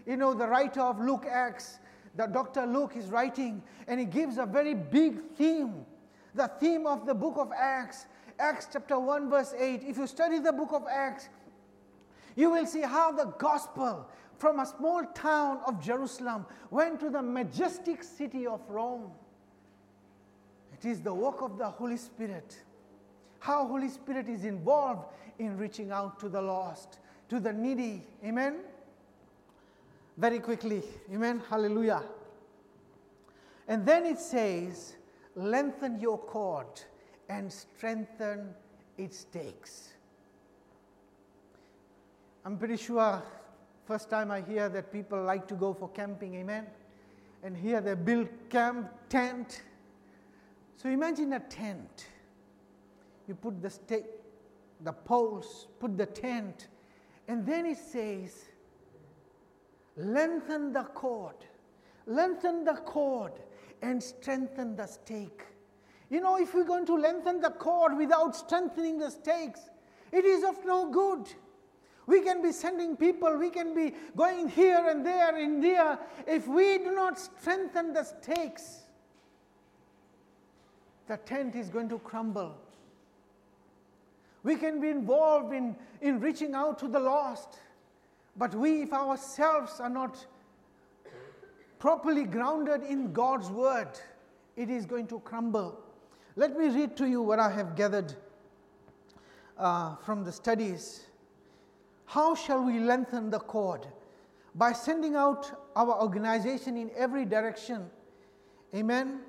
You 0.06 0.16
know, 0.16 0.34
the 0.34 0.48
writer 0.48 0.80
of 0.80 1.02
Luke 1.02 1.26
Acts, 1.30 1.80
the 2.16 2.28
Dr. 2.28 2.66
Luke 2.66 2.94
is 2.96 3.08
writing, 3.08 3.62
and 3.90 4.00
he 4.00 4.06
gives 4.06 4.38
a 4.38 4.46
very 4.46 4.74
big 4.74 5.20
theme. 5.36 5.86
The 6.34 6.48
theme 6.62 6.88
of 6.88 7.06
the 7.06 7.14
book 7.14 7.36
of 7.38 7.52
Acts, 7.52 8.06
Acts 8.40 8.70
chapter 8.72 8.98
1, 8.98 9.30
verse 9.30 9.54
8. 9.58 9.84
If 9.84 9.98
you 9.98 10.08
study 10.08 10.40
the 10.40 10.54
book 10.54 10.70
of 10.72 10.86
Acts, 10.90 11.28
you 12.38 12.52
will 12.52 12.66
see 12.66 12.82
how 12.82 13.12
the 13.12 13.26
gospel 13.38 14.08
from 14.38 14.60
a 14.60 14.66
small 14.66 15.04
town 15.16 15.60
of 15.66 15.82
Jerusalem 15.84 16.46
went 16.70 17.00
to 17.00 17.10
the 17.10 17.22
majestic 17.22 18.04
city 18.04 18.46
of 18.46 18.62
Rome. 18.70 19.12
It 20.74 20.88
is 20.88 21.02
the 21.02 21.14
work 21.14 21.42
of 21.42 21.58
the 21.58 21.68
Holy 21.68 21.98
Spirit. 21.98 22.62
How 23.40 23.66
Holy 23.68 23.90
Spirit 23.90 24.30
is 24.30 24.46
involved 24.46 25.06
in 25.40 25.58
reaching 25.58 25.92
out 25.92 26.20
to 26.20 26.30
the 26.30 26.42
lost, 26.42 27.00
to 27.30 27.40
the 27.40 27.52
needy. 27.52 28.04
Amen. 28.24 28.58
Very 30.18 30.40
quickly. 30.40 30.84
Amen. 31.14 31.42
Hallelujah. 31.50 32.04
And 33.68 33.86
then 33.86 34.06
it 34.06 34.20
says, 34.20 34.96
lengthen 35.36 36.00
your 36.00 36.18
cord 36.18 36.82
and 37.30 37.52
strengthen 37.52 38.54
its 38.98 39.20
stakes. 39.20 39.94
I'm 42.46 42.58
pretty 42.58 42.78
sure 42.78 43.22
First 43.88 44.10
time 44.10 44.32
I 44.32 44.42
hear 44.42 44.68
that 44.68 44.92
people 44.92 45.24
like 45.24 45.48
to 45.48 45.54
go 45.56 45.74
for 45.74 45.88
camping, 45.88 46.36
amen? 46.36 46.68
And 47.42 47.56
here 47.56 47.80
they 47.80 47.94
build 47.94 48.28
camp 48.50 48.92
tent. 49.08 49.62
So 50.76 50.90
imagine 50.90 51.32
a 51.32 51.40
tent. 51.40 52.08
You 53.30 53.36
put 53.36 53.62
the 53.62 53.70
stake, 53.70 54.04
the 54.84 54.92
poles, 54.92 55.68
put 55.80 55.98
the 55.98 56.06
tent, 56.06 56.68
and 57.30 57.46
then 57.46 57.66
it 57.66 57.78
says, 57.78 58.50
lengthen 59.96 60.74
the 60.74 60.84
cord, 60.84 61.36
lengthen 62.08 62.66
the 62.66 62.74
cord, 62.74 63.32
and 63.82 64.04
strengthen 64.04 64.76
the 64.76 64.86
stake. 64.86 65.44
You 66.10 66.20
know, 66.20 66.38
if 66.38 66.54
we're 66.54 66.66
going 66.66 66.86
to 66.88 66.96
lengthen 66.96 67.40
the 67.40 67.52
cord 67.52 67.96
without 67.98 68.36
strengthening 68.36 68.98
the 68.98 69.12
stakes, 69.12 69.62
it 70.12 70.26
is 70.26 70.44
of 70.44 70.66
no 70.66 70.92
good. 70.92 71.34
We 72.08 72.22
can 72.22 72.42
be 72.42 72.52
sending 72.52 72.96
people, 72.96 73.38
we 73.38 73.50
can 73.50 73.76
be 73.76 73.94
going 74.16 74.50
here 74.50 74.88
and 74.90 75.06
there, 75.06 75.38
in 75.38 75.56
India. 75.56 76.00
If 76.26 76.48
we 76.48 76.80
do 76.80 76.92
not 76.92 77.20
strengthen 77.20 77.94
the 77.94 78.04
stakes, 78.04 78.84
the 81.08 81.18
tent 81.18 81.56
is 81.56 81.70
going 81.70 81.90
to 81.90 82.00
crumble. 82.00 82.58
We 84.44 84.56
can 84.56 84.80
be 84.80 84.90
involved 84.90 85.54
in, 85.54 85.76
in 86.02 86.20
reaching 86.20 86.54
out 86.56 86.80
to 86.80 86.88
the 86.88 87.00
lost, 87.00 87.60
but 88.36 88.56
we, 88.56 88.84
if 88.84 88.94
ourselves 88.94 89.80
are 89.80 89.90
not 89.90 90.26
properly 91.78 92.24
grounded 92.24 92.84
in 92.84 93.14
God's 93.14 93.50
word, 93.50 93.90
it 94.56 94.70
is 94.70 94.86
going 94.86 95.08
to 95.08 95.20
crumble. 95.20 95.80
Let 96.36 96.58
me 96.58 96.70
read 96.70 96.96
to 96.98 97.08
you 97.08 97.22
what 97.22 97.40
I 97.40 97.52
have 97.52 97.76
gathered. 97.76 98.16
uh, 99.58 99.96
from 99.98 100.24
the 100.24 100.32
studies. 100.32 101.07
How 102.08 102.36
shall 102.36 102.64
we 102.64 102.80
lengthen 102.80 103.30
the 103.30 103.40
cord? 103.40 103.86
By 104.56 104.72
sending 104.72 105.16
out 105.16 105.52
our 105.76 106.02
organization 106.02 106.78
in 106.78 106.90
every 106.96 107.26
direction. 107.26 107.90
Amen. 108.74 109.20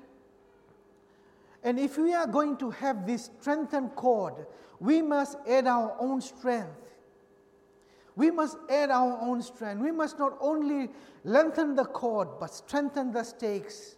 And 1.63 1.77
if 1.77 1.97
we 1.97 2.13
are 2.13 2.25
going 2.25 2.55
to 2.57 2.71
have 2.71 3.05
this 3.05 3.29
strengthened 3.39 3.95
cord, 3.95 4.47
we 4.79 5.01
must 5.01 5.37
add 5.47 5.67
our 5.67 5.95
own 5.99 6.21
strength. 6.21 6.95
We 8.15 8.31
must 8.31 8.57
add 8.69 8.89
our 8.91 9.19
own 9.21 9.41
strength. 9.41 9.81
We 9.81 9.91
must 9.91 10.17
not 10.17 10.37
only 10.39 10.89
lengthen 11.25 11.75
the 11.75 11.85
cord, 11.85 12.29
but 12.39 12.53
strengthen 12.53 13.11
the 13.11 13.23
stakes. 13.23 13.97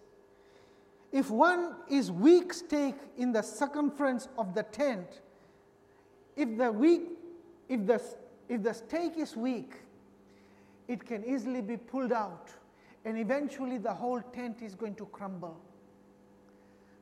If 1.11 1.29
one 1.29 1.75
is 1.87 2.11
weak 2.11 2.51
stake 2.53 2.95
in 3.17 3.31
the 3.31 3.43
circumference 3.43 4.27
of 4.39 4.55
the 4.55 4.63
tent, 4.63 5.21
if 6.35 6.57
the 6.57 6.71
weak, 6.71 7.01
if 7.69 7.85
the, 7.85 8.01
if 8.51 8.63
the 8.63 8.73
stake 8.73 9.17
is 9.17 9.37
weak, 9.37 9.75
it 10.89 11.05
can 11.05 11.23
easily 11.23 11.61
be 11.61 11.77
pulled 11.77 12.11
out, 12.11 12.49
and 13.05 13.17
eventually 13.17 13.77
the 13.77 13.93
whole 13.93 14.19
tent 14.33 14.61
is 14.61 14.75
going 14.75 14.95
to 14.95 15.05
crumble. 15.05 15.57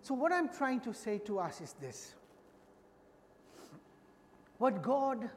So, 0.04 0.14
what 0.14 0.32
I'm 0.32 0.50
trying 0.50 0.82
to 0.82 0.94
say 0.94 1.18
to 1.26 1.40
us 1.40 1.60
is 1.60 1.74
this 1.82 2.14
what 4.60 4.84
God 4.84 5.28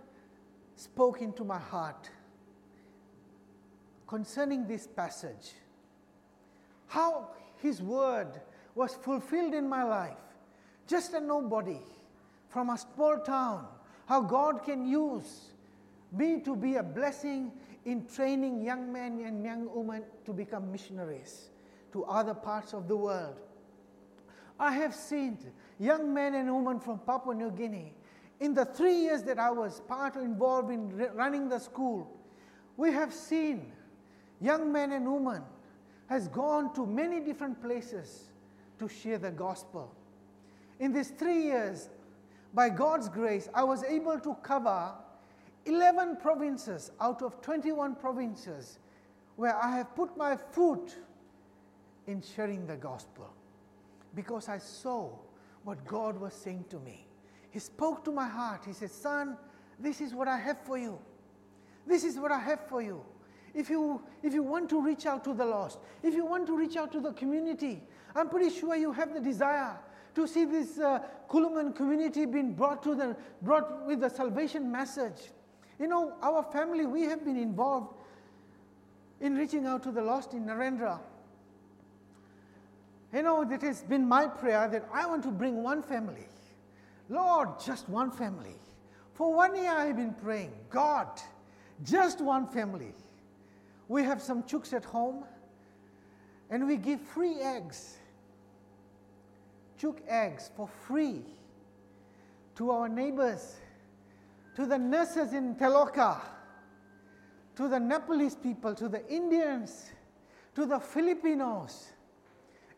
spoke 0.77 1.23
into 1.23 1.45
my 1.45 1.59
heart 1.59 2.11
concerning 4.07 4.67
this 4.67 4.87
passage, 4.87 5.53
how 6.89 7.31
His 7.63 7.81
word 7.81 8.39
was 8.75 8.97
fulfilled 8.97 9.55
in 9.55 9.67
my 9.67 9.83
life, 9.83 10.27
just 10.87 11.15
a 11.15 11.21
nobody 11.23 11.81
from 12.51 12.69
a 12.69 12.77
small 12.77 13.17
town, 13.21 13.67
how 14.05 14.21
God 14.21 14.63
can 14.63 14.87
use 14.87 15.52
me 16.13 16.41
to 16.41 16.55
be 16.55 16.77
a 16.77 16.83
blessing 16.83 17.51
in 17.85 18.07
training 18.07 18.63
young 18.63 18.93
men 18.93 19.21
and 19.25 19.45
young 19.45 19.69
women 19.75 20.05
to 20.25 20.33
become 20.33 20.71
missionaries 20.71 21.51
to 21.93 22.05
other 22.05 22.35
parts 22.35 22.73
of 22.75 22.89
the 22.89 22.97
world. 22.97 23.41
I 24.59 24.73
have 24.73 24.95
seen 24.95 25.39
young 25.79 26.13
men 26.13 26.35
and 26.35 26.55
women 26.55 26.79
from 26.79 26.99
Papua 27.01 27.35
New 27.35 27.51
Guinea 27.51 27.95
in 28.41 28.55
the 28.55 28.65
three 28.65 28.95
years 28.97 29.23
that 29.25 29.39
I 29.39 29.51
was 29.51 29.81
part 29.81 30.17
involved 30.17 30.71
in 30.71 30.97
running 31.15 31.49
the 31.49 31.59
school. 31.59 32.09
We 32.77 32.93
have 32.93 33.13
seen 33.13 33.73
young 34.41 34.71
men 34.73 34.93
and 34.93 35.11
women 35.11 35.43
has 36.09 36.29
gone 36.29 36.75
to 36.75 36.87
many 36.87 37.21
different 37.21 37.63
places 37.63 38.33
to 38.79 38.89
share 38.89 39.19
the 39.19 39.31
gospel. 39.31 39.95
In 40.79 40.93
these 40.93 41.11
three 41.11 41.45
years, 41.45 41.89
by 42.53 42.69
God's 42.69 43.09
grace, 43.09 43.49
I 43.55 43.65
was 43.65 43.83
able 43.85 44.19
to 44.21 44.35
cover 44.43 44.93
11 45.67 46.17
provinces 46.17 46.91
out 47.01 47.23
of 47.23 47.41
21 47.41 47.95
provinces 47.97 48.79
where 49.37 49.57
I 49.57 49.77
have 49.77 49.95
put 49.95 50.17
my 50.17 50.37
foot 50.37 50.97
in 52.07 52.23
sharing 52.23 52.67
the 52.67 52.77
gospel 52.77 53.33
because 54.15 54.49
I 54.49 54.59
saw 54.59 55.11
what 55.65 55.85
God 55.87 56.21
was 56.21 56.35
saying 56.35 56.65
to 56.71 56.79
me. 56.81 57.07
He 57.51 57.59
spoke 57.59 58.05
to 58.05 58.13
my 58.13 58.29
heart. 58.29 58.65
He 58.67 58.73
said, 58.73 58.91
Son, 58.91 59.37
this 59.79 60.01
is 60.01 60.15
what 60.15 60.29
I 60.29 60.39
have 60.39 60.59
for 60.65 60.79
you. 60.79 60.99
This 61.87 62.05
is 62.05 62.19
what 62.19 62.33
I 62.33 62.39
have 62.39 62.67
for 62.69 62.83
you. 62.83 63.05
If 63.55 63.69
you, 63.69 64.03
if 64.23 64.33
you 64.33 64.43
want 64.43 64.71
to 64.71 64.81
reach 64.81 65.05
out 65.05 65.25
to 65.25 65.35
the 65.35 65.45
lost, 65.45 65.79
if 66.03 66.15
you 66.15 66.25
want 66.25 66.47
to 66.47 66.57
reach 66.57 66.77
out 66.77 66.91
to 66.93 67.01
the 67.01 67.13
community, 67.13 67.83
I'm 68.15 68.29
pretty 68.29 68.51
sure 68.51 68.75
you 68.75 68.93
have 68.93 69.13
the 69.13 69.21
desire 69.21 69.79
to 70.15 70.27
see 70.27 70.45
this 70.45 70.79
uh, 70.79 71.01
Coolamon 71.29 71.75
community 71.75 72.25
being 72.25 72.55
brought 72.55 72.83
to 72.83 72.95
the 72.95 73.17
brought 73.43 73.87
with 73.87 74.01
the 74.01 74.09
salvation 74.09 74.71
message. 74.71 75.31
You 75.83 75.89
know, 75.89 76.15
our 76.23 76.45
family, 76.45 76.87
we 76.87 77.03
have 77.03 77.25
been 77.25 77.37
involved 77.37 77.93
in 79.21 79.35
reaching 79.35 79.67
out 79.67 79.83
to 79.83 79.91
the 79.91 80.01
lost 80.01 80.33
in 80.33 80.47
Narrandera. 80.47 81.01
You 83.13 83.23
know, 83.23 83.43
it 83.43 83.61
has 83.63 83.83
been 83.83 84.09
my 84.09 84.27
prayer 84.27 84.69
that 84.69 84.89
I 84.95 85.07
want 85.07 85.25
to 85.25 85.31
bring 85.31 85.63
one 85.63 85.83
family. 85.83 86.29
Lord, 87.09 87.61
just 87.63 87.89
one 87.89 88.11
family. 88.11 88.55
For 89.15 89.35
one 89.35 89.57
year 89.57 89.73
I've 89.73 89.97
been 89.97 90.15
praying, 90.15 90.53
God, 90.71 91.09
just 91.83 92.21
one 92.21 92.47
family. 92.47 92.95
We 93.89 94.05
have 94.05 94.23
some 94.23 94.45
chooks 94.45 94.73
at 94.73 94.85
home 94.85 95.25
and 96.49 96.67
we 96.67 96.77
give 96.77 97.01
free 97.01 97.41
eggs 97.41 97.99
chook 99.83 100.01
eggs 100.07 100.49
for 100.57 100.69
free 100.69 101.25
to 102.55 102.71
our 102.71 102.89
neighbors, 102.89 103.57
to 104.57 104.67
the 104.67 104.79
nurses 104.79 105.33
in 105.33 105.55
Teloka, 105.57 106.21
to 107.57 107.69
the 107.69 107.79
Nepalese 107.79 108.37
people, 108.37 108.75
to 108.75 108.89
the 108.89 109.07
Indians, 109.09 109.91
to 110.55 110.67
the 110.67 110.79
Filipinos, 110.79 111.89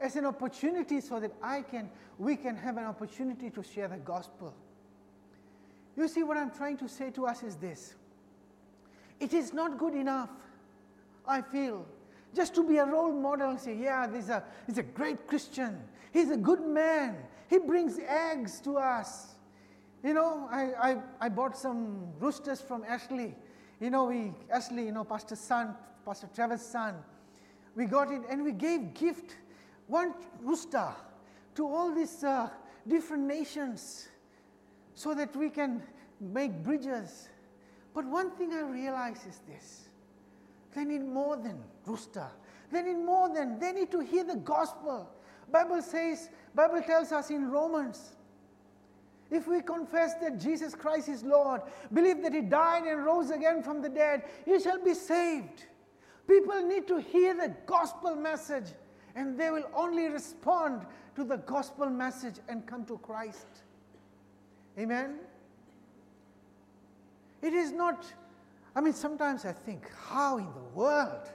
as 0.01 0.17
an 0.17 0.27
opportunity 0.27 1.01
so 1.01 1.21
that 1.21 1.33
I 1.43 1.63
can, 1.63 1.91
we 2.19 2.37
can 2.37 2.57
have 2.57 2.77
an 2.77 2.85
opportunity 2.85 3.51
to 3.51 3.63
share 3.63 3.89
the 3.89 3.97
gospel. 3.97 4.55
You 5.97 6.09
see, 6.09 6.23
what 6.23 6.37
I'm 6.37 6.51
trying 6.51 6.77
to 6.79 6.89
say 6.89 7.11
to 7.13 7.27
us 7.27 7.43
is 7.43 7.57
this 7.57 7.95
it 9.21 9.33
is 9.33 9.53
not 9.53 9.79
good 9.79 9.95
enough, 9.95 10.31
I 11.27 11.41
feel, 11.41 11.87
just 12.35 12.55
to 12.57 12.67
be 12.67 12.79
a 12.79 12.85
role 12.85 13.13
model 13.13 13.51
and 13.51 13.61
say, 13.61 13.77
yeah, 13.77 14.07
this 14.07 14.25
is 14.25 14.31
a, 14.31 14.45
he's 14.67 14.79
a 14.79 14.83
great 14.83 15.27
Christian. 15.27 15.81
He's 16.13 16.31
a 16.31 16.37
good 16.37 16.61
man. 16.61 17.17
He 17.49 17.59
brings 17.59 17.99
eggs 17.99 18.61
to 18.61 18.79
us. 18.79 19.34
You 20.05 20.13
know, 20.13 20.47
I, 20.51 20.91
I, 20.91 20.97
I 21.19 21.29
bought 21.31 21.57
some 21.57 22.13
roosters 22.21 22.61
from 22.61 22.85
Ashley. 22.87 23.35
You 23.81 23.89
know, 23.89 24.05
we, 24.05 24.33
Ashley, 24.53 24.85
you 24.85 24.93
know, 24.93 25.03
Pastor's 25.03 25.41
son, 25.41 25.75
Pastor 26.05 26.29
Trevor's 26.35 26.61
son. 26.61 26.97
We 27.75 27.87
got 27.87 28.13
it 28.13 28.21
and 28.29 28.45
we 28.45 28.53
gave 28.53 28.93
gift, 28.93 29.39
one 29.87 30.13
rooster, 30.43 30.91
to 31.55 31.67
all 31.67 31.95
these 31.95 32.23
uh, 32.23 32.51
different 32.87 33.23
nations 33.25 34.09
so 34.95 35.15
that 35.15 35.35
we 35.35 35.49
can 35.49 35.83
make 36.21 36.63
bridges. 36.63 37.31
But 37.95 38.05
one 38.05 38.31
thing 38.33 38.53
I 38.53 38.61
realize 38.61 39.25
is 39.27 39.41
this 39.49 39.89
they 40.75 40.85
need 40.85 41.03
more 41.03 41.37
than 41.37 41.59
rooster. 41.87 42.27
They 42.71 42.83
need 42.83 42.99
more 42.99 43.33
than, 43.33 43.59
they 43.59 43.73
need 43.73 43.91
to 43.93 44.01
hear 44.01 44.25
the 44.25 44.37
gospel. 44.37 45.09
Bible 45.51 45.81
says, 45.81 46.29
Bible 46.55 46.83
tells 46.83 47.13
us 47.13 47.31
in 47.31 47.51
Romans, 47.51 48.14
if 49.31 49.47
we 49.47 49.61
confess 49.61 50.15
that 50.21 50.39
Jesus 50.39 50.75
Christ 50.75 51.09
is 51.09 51.23
Lord, 51.23 51.63
believe 51.93 52.23
that 52.23 52.33
He 52.33 52.41
died 52.41 52.85
and 52.85 53.05
rose 53.05 53.31
again 53.31 53.63
from 53.63 53.83
the 53.83 53.89
dead, 53.89 54.23
you 54.47 54.61
shall 54.61 54.83
be 54.83 54.95
saved. 54.95 55.65
People 56.27 56.63
need 56.63 56.87
to 56.89 57.01
hear 57.01 57.35
the 57.35 57.55
gospel 57.67 58.17
message, 58.17 58.67
and 59.15 59.39
they 59.39 59.51
will 59.51 59.69
only 59.75 60.09
respond 60.09 60.87
to 61.17 61.25
the 61.25 61.37
gospel 61.39 61.89
message 61.89 62.37
and 62.49 62.67
come 62.67 62.85
to 62.87 62.99
Christ. 62.99 63.47
Amen? 64.79 65.17
It 67.43 67.53
is 67.53 67.73
not, 67.73 68.07
I 68.75 68.81
mean, 68.81 68.95
sometimes 68.95 69.45
I 69.45 69.53
think, 69.53 69.91
how 70.07 70.39
in 70.39 70.47
the 70.47 70.75
world 70.75 71.31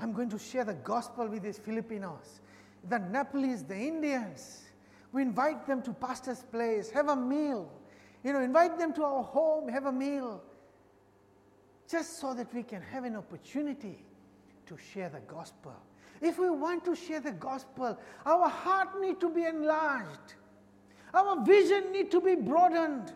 I'm 0.00 0.12
going 0.12 0.30
to 0.30 0.38
share 0.38 0.64
the 0.64 0.74
gospel 0.74 1.28
with 1.28 1.42
these 1.42 1.58
Filipinos? 1.58 2.40
the 2.88 2.98
Nepalese, 2.98 3.62
the 3.64 3.76
Indians. 3.76 4.62
We 5.12 5.22
invite 5.22 5.66
them 5.66 5.82
to 5.82 5.92
pastor's 5.92 6.42
place, 6.42 6.90
have 6.90 7.08
a 7.08 7.16
meal. 7.16 7.70
You 8.24 8.32
know, 8.32 8.40
invite 8.40 8.78
them 8.78 8.92
to 8.94 9.04
our 9.04 9.22
home, 9.22 9.68
have 9.68 9.86
a 9.86 9.92
meal. 9.92 10.42
Just 11.88 12.18
so 12.18 12.32
that 12.34 12.52
we 12.54 12.62
can 12.62 12.80
have 12.80 13.04
an 13.04 13.16
opportunity 13.16 14.04
to 14.66 14.76
share 14.76 15.10
the 15.10 15.20
gospel. 15.20 15.74
If 16.20 16.38
we 16.38 16.48
want 16.48 16.84
to 16.86 16.94
share 16.94 17.20
the 17.20 17.32
gospel, 17.32 17.98
our 18.24 18.48
heart 18.48 19.00
need 19.00 19.20
to 19.20 19.28
be 19.28 19.44
enlarged. 19.44 20.34
Our 21.12 21.44
vision 21.44 21.92
need 21.92 22.10
to 22.12 22.20
be 22.20 22.36
broadened. 22.36 23.12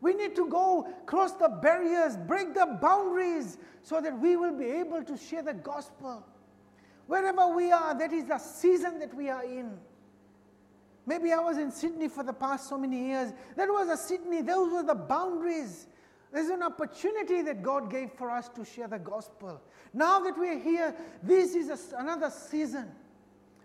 We 0.00 0.12
need 0.12 0.36
to 0.36 0.46
go 0.48 0.92
cross 1.06 1.32
the 1.32 1.48
barriers, 1.48 2.16
break 2.16 2.52
the 2.52 2.78
boundaries 2.80 3.56
so 3.82 4.00
that 4.00 4.18
we 4.18 4.36
will 4.36 4.52
be 4.52 4.66
able 4.66 5.02
to 5.04 5.16
share 5.16 5.42
the 5.42 5.54
gospel. 5.54 6.26
Wherever 7.06 7.48
we 7.48 7.70
are, 7.70 7.96
that 7.96 8.12
is 8.12 8.24
the 8.24 8.38
season 8.38 8.98
that 8.98 9.14
we 9.14 9.30
are 9.30 9.44
in. 9.44 9.78
Maybe 11.06 11.32
I 11.32 11.38
was 11.38 11.56
in 11.56 11.70
Sydney 11.70 12.08
for 12.08 12.24
the 12.24 12.32
past 12.32 12.68
so 12.68 12.76
many 12.76 13.08
years. 13.08 13.32
That 13.54 13.68
was 13.68 13.88
a 13.88 13.96
Sydney, 13.96 14.42
those 14.42 14.72
were 14.72 14.82
the 14.82 14.94
boundaries. 14.94 15.86
There's 16.32 16.48
an 16.48 16.62
opportunity 16.62 17.42
that 17.42 17.62
God 17.62 17.90
gave 17.90 18.10
for 18.12 18.30
us 18.30 18.48
to 18.50 18.64
share 18.64 18.88
the 18.88 18.98
gospel. 18.98 19.60
Now 19.94 20.18
that 20.20 20.36
we're 20.36 20.58
here, 20.58 20.94
this 21.22 21.54
is 21.54 21.68
a, 21.70 21.96
another 21.96 22.30
season 22.30 22.90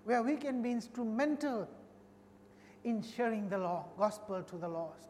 where 0.05 0.21
we 0.21 0.35
can 0.35 0.61
be 0.61 0.71
instrumental 0.71 1.67
in 2.83 3.03
sharing 3.03 3.49
the 3.49 3.57
law, 3.57 3.85
gospel 3.97 4.43
to 4.43 4.55
the 4.57 4.67
lost. 4.67 5.09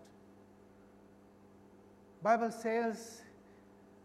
Bible 2.24 2.52
says 2.52 3.22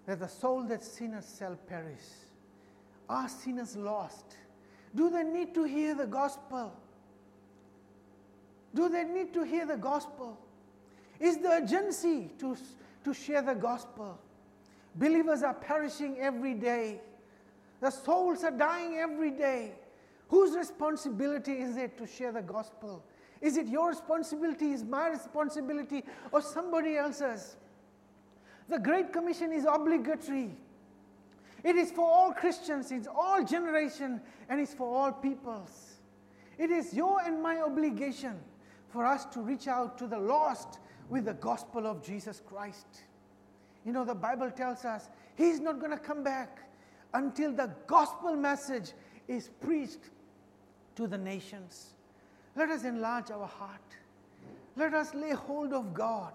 that 0.07 0.21
the 0.21 0.29
soul 0.29 0.65
that 0.65 0.83
sinners 0.83 1.37
shall 1.39 1.55
perish. 1.55 2.05
Are 3.09 3.29
sinners 3.29 3.77
lost? 3.77 4.37
Do 4.95 5.11
they 5.11 5.23
need 5.23 5.55
to 5.55 5.65
hear 5.65 5.95
the 5.95 6.07
gospel? 6.07 6.73
Do 8.77 8.91
they 8.91 9.05
need 9.05 9.33
to 9.33 9.43
hear 9.43 9.65
the 9.65 9.79
gospel? 9.79 10.39
Is 11.19 11.39
the 11.39 11.49
urgency 11.49 12.31
to, 12.39 12.55
to 13.05 13.15
share 13.15 13.41
the 13.41 13.55
gospel? 13.55 14.21
Believers 14.95 15.43
are 15.43 15.55
perishing 15.55 16.19
every 16.19 16.53
day. 16.53 17.01
The 17.81 17.91
souls 17.91 18.45
are 18.45 18.51
dying 18.51 18.99
every 18.99 19.31
day. 19.31 19.73
Whose 20.29 20.55
responsibility 20.55 21.53
is 21.53 21.79
it 21.79 21.97
to 21.97 22.07
share 22.07 22.33
the 22.33 22.43
gospel? 22.43 23.03
Is 23.41 23.57
it 23.57 23.67
your 23.67 23.89
responsibility? 23.89 24.73
Is 24.73 24.85
my 24.85 25.09
responsibility? 25.09 26.05
Or 26.31 26.43
somebody 26.43 26.99
else's? 26.99 27.57
The 28.69 28.79
Great 28.79 29.11
Commission 29.11 29.53
is 29.53 29.65
obligatory. 29.65 30.55
It 31.65 31.77
is 31.77 31.91
for 31.93 32.07
all 32.07 32.33
Christians, 32.33 32.93
it's 32.93 33.09
all 33.09 33.43
generation, 33.43 34.21
and 34.51 34.61
it's 34.61 34.75
for 34.75 34.95
all 34.95 35.12
peoples. 35.12 35.95
It 36.59 36.71
is 36.71 36.93
your 36.93 37.23
and 37.23 37.43
my 37.43 37.62
obligation 37.62 38.39
for 38.88 39.05
us 39.05 39.25
to 39.27 39.40
reach 39.40 39.68
out 39.68 39.99
to 39.99 40.07
the 40.07 40.18
lost 40.18 40.79
with 41.09 41.25
the 41.25 41.35
gospel 41.35 41.87
of 41.87 42.05
Jesus 42.05 42.42
Christ. 42.46 42.87
You 43.85 43.92
know, 43.92 44.05
the 44.05 44.14
Bible 44.14 44.51
tells 44.51 44.85
us 44.85 45.09
He's 45.37 45.61
not 45.61 45.79
going 45.79 45.92
to 45.92 45.99
come 45.99 46.25
back 46.25 46.61
until 47.14 47.53
the 47.53 47.70
gospel 47.87 48.35
message 48.35 48.92
is 49.29 49.49
preached 49.61 50.11
to 50.96 51.07
the 51.07 51.18
nations. 51.18 51.94
Let 52.57 52.70
us 52.70 52.85
enlarge 52.85 53.31
our 53.31 53.46
heart. 53.46 53.96
Let 54.77 54.94
us 54.94 55.14
lay 55.14 55.33
hold 55.33 55.72
of 55.72 55.94
God 55.94 56.33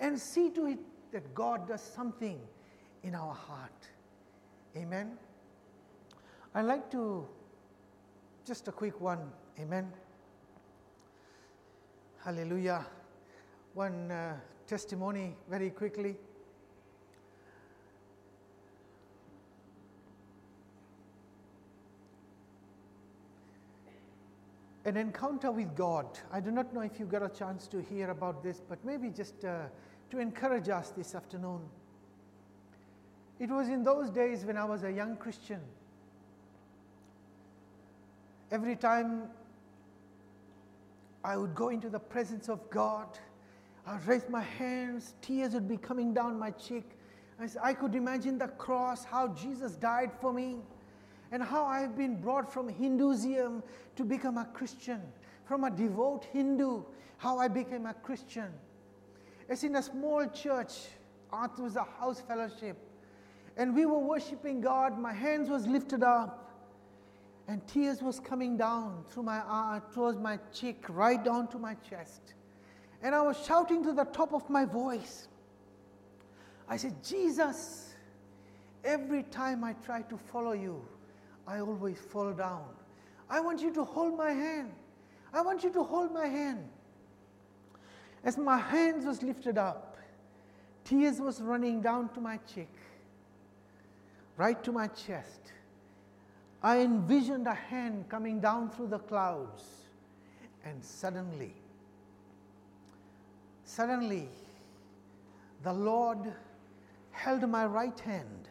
and 0.00 0.18
see 0.18 0.50
to 0.50 0.66
it 0.66 0.78
that 1.12 1.34
God 1.34 1.68
does 1.68 1.80
something 1.80 2.40
in 3.02 3.14
our 3.14 3.34
heart. 3.34 3.88
Amen. 4.76 5.16
I'd 6.54 6.62
like 6.62 6.90
to, 6.90 7.26
just 8.44 8.68
a 8.68 8.72
quick 8.72 9.00
one. 9.00 9.30
Amen. 9.60 9.92
Hallelujah. 12.24 12.86
One 13.74 14.10
uh, 14.10 14.36
testimony 14.66 15.36
very 15.50 15.68
quickly. 15.68 16.16
An 24.86 24.96
encounter 24.96 25.52
with 25.52 25.76
God. 25.76 26.06
I 26.32 26.40
do 26.40 26.50
not 26.50 26.72
know 26.72 26.80
if 26.80 26.98
you 26.98 27.04
got 27.04 27.22
a 27.22 27.28
chance 27.28 27.66
to 27.66 27.82
hear 27.82 28.08
about 28.08 28.42
this, 28.42 28.62
but 28.66 28.82
maybe 28.86 29.10
just 29.10 29.44
uh, 29.44 29.64
to 30.10 30.18
encourage 30.18 30.70
us 30.70 30.94
this 30.96 31.14
afternoon. 31.14 31.60
It 33.38 33.50
was 33.50 33.68
in 33.68 33.84
those 33.84 34.08
days 34.08 34.46
when 34.46 34.56
I 34.56 34.64
was 34.64 34.82
a 34.82 34.90
young 34.90 35.18
Christian. 35.18 35.60
Every 38.50 38.76
time 38.76 39.24
I 41.24 41.36
would 41.36 41.54
go 41.54 41.70
into 41.70 41.88
the 41.88 41.98
presence 41.98 42.48
of 42.48 42.68
God, 42.70 43.18
I'd 43.86 44.06
raise 44.06 44.28
my 44.28 44.42
hands, 44.42 45.14
tears 45.22 45.54
would 45.54 45.66
be 45.66 45.76
coming 45.76 46.14
down 46.14 46.38
my 46.38 46.50
cheek. 46.50 46.84
I 47.62 47.74
could 47.74 47.94
imagine 47.94 48.38
the 48.38 48.48
cross, 48.48 49.04
how 49.04 49.28
Jesus 49.28 49.72
died 49.72 50.12
for 50.20 50.32
me, 50.32 50.58
and 51.32 51.42
how 51.42 51.64
I've 51.64 51.96
been 51.96 52.20
brought 52.20 52.52
from 52.52 52.68
Hinduism 52.68 53.62
to 53.96 54.04
become 54.04 54.38
a 54.38 54.44
Christian, 54.44 55.00
from 55.44 55.64
a 55.64 55.70
devout 55.70 56.26
Hindu, 56.32 56.84
how 57.16 57.38
I 57.38 57.48
became 57.48 57.86
a 57.86 57.94
Christian. 57.94 58.52
It's 59.48 59.64
in 59.64 59.74
a 59.76 59.82
small 59.82 60.26
church, 60.28 60.72
it 61.32 61.60
was 61.60 61.76
a 61.76 61.84
house 61.98 62.20
fellowship 62.20 62.76
and 63.56 63.74
we 63.74 63.86
were 63.86 63.98
worshiping 63.98 64.60
God. 64.60 64.98
My 64.98 65.12
hands 65.12 65.48
was 65.48 65.66
lifted 65.66 66.02
up, 66.02 66.43
and 67.46 67.66
tears 67.66 68.02
was 68.02 68.20
coming 68.20 68.56
down 68.56 69.04
through 69.10 69.24
my 69.24 69.38
eye, 69.38 69.80
towards 69.92 70.18
my 70.18 70.38
cheek, 70.52 70.84
right 70.88 71.22
down 71.22 71.48
to 71.48 71.58
my 71.58 71.74
chest. 71.88 72.34
And 73.02 73.14
I 73.14 73.20
was 73.20 73.36
shouting 73.44 73.82
to 73.84 73.92
the 73.92 74.04
top 74.04 74.32
of 74.32 74.48
my 74.48 74.64
voice. 74.64 75.28
I 76.68 76.78
said, 76.78 77.04
Jesus, 77.04 77.94
every 78.82 79.24
time 79.24 79.62
I 79.62 79.74
try 79.84 80.02
to 80.02 80.16
follow 80.16 80.52
you, 80.52 80.82
I 81.46 81.60
always 81.60 81.98
fall 81.98 82.32
down. 82.32 82.64
I 83.28 83.40
want 83.40 83.60
you 83.60 83.72
to 83.74 83.84
hold 83.84 84.16
my 84.16 84.30
hand. 84.30 84.72
I 85.32 85.42
want 85.42 85.64
you 85.64 85.70
to 85.72 85.82
hold 85.82 86.12
my 86.12 86.26
hand. 86.26 86.66
As 88.22 88.38
my 88.38 88.56
hands 88.56 89.04
was 89.04 89.22
lifted 89.22 89.58
up, 89.58 89.98
tears 90.84 91.20
was 91.20 91.42
running 91.42 91.82
down 91.82 92.08
to 92.14 92.20
my 92.20 92.38
cheek 92.54 92.70
right 94.36 94.62
to 94.64 94.72
my 94.72 94.88
chest. 94.88 95.52
I 96.64 96.80
envisioned 96.80 97.46
a 97.46 97.52
hand 97.52 98.08
coming 98.08 98.40
down 98.40 98.70
through 98.70 98.86
the 98.86 98.98
clouds, 98.98 99.62
and 100.64 100.82
suddenly, 100.82 101.52
suddenly, 103.64 104.30
the 105.62 105.74
Lord 105.74 106.32
held 107.10 107.46
my 107.50 107.66
right 107.66 108.00
hand, 108.00 108.48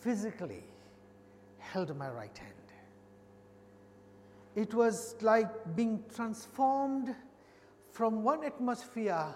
physically 0.00 0.64
held 1.58 1.94
my 1.94 2.08
right 2.08 2.38
hand. 2.38 2.52
It 4.54 4.72
was 4.72 5.14
like 5.20 5.76
being 5.76 6.02
transformed 6.14 7.14
from 7.92 8.24
one 8.24 8.44
atmosphere 8.44 9.34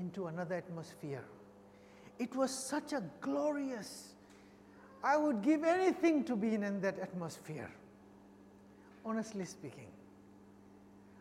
into 0.00 0.28
another 0.28 0.54
atmosphere. 0.54 1.26
It 2.18 2.34
was 2.34 2.66
such 2.70 2.94
a 2.94 3.02
glorious, 3.20 4.13
I 5.04 5.18
would 5.18 5.42
give 5.42 5.64
anything 5.64 6.24
to 6.24 6.34
be 6.34 6.54
in 6.54 6.80
that 6.80 6.98
atmosphere, 6.98 7.70
honestly 9.04 9.44
speaking. 9.44 9.88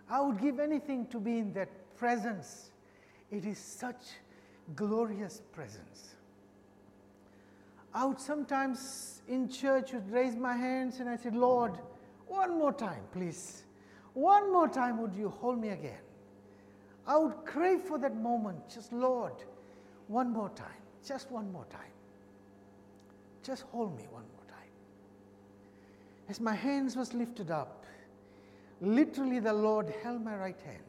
I 0.09 0.21
would 0.21 0.39
give 0.39 0.61
anything 0.61 1.05
to 1.07 1.19
be 1.19 1.37
in 1.39 1.51
that 1.53 1.67
presence. 1.97 2.71
It 3.29 3.45
is 3.45 3.57
such 3.57 4.01
glorious 4.73 5.41
presence. 5.51 6.15
I 7.93 8.05
would 8.05 8.21
sometimes 8.21 9.21
in 9.27 9.49
church 9.49 9.91
would 9.91 10.09
raise 10.09 10.37
my 10.37 10.55
hands 10.55 11.01
and 11.01 11.09
I 11.09 11.17
said, 11.17 11.35
Lord, 11.35 11.73
one 12.27 12.57
more 12.57 12.71
time, 12.71 13.03
please. 13.11 13.65
One 14.13 14.53
more 14.53 14.69
time, 14.69 15.01
would 15.01 15.13
you 15.13 15.27
hold 15.27 15.59
me 15.59 15.69
again? 15.69 15.99
I 17.05 17.17
would 17.17 17.45
crave 17.45 17.81
for 17.81 17.97
that 17.99 18.15
moment, 18.15 18.69
just 18.73 18.93
Lord, 18.93 19.33
one 20.07 20.31
more 20.31 20.49
time. 20.49 20.81
Just 21.05 21.29
one 21.31 21.51
more 21.51 21.65
time. 21.65 21.92
Just 23.43 23.63
hold 23.71 23.95
me 23.97 24.03
one 24.09 24.23
more 24.33 24.45
time. 24.47 24.71
As 26.29 26.39
my 26.39 26.55
hands 26.55 26.95
was 26.95 27.13
lifted 27.13 27.51
up, 27.51 27.85
literally 28.81 29.39
the 29.39 29.53
Lord 29.53 29.93
held 30.01 30.23
my 30.23 30.35
right 30.35 30.59
hand. 30.61 30.79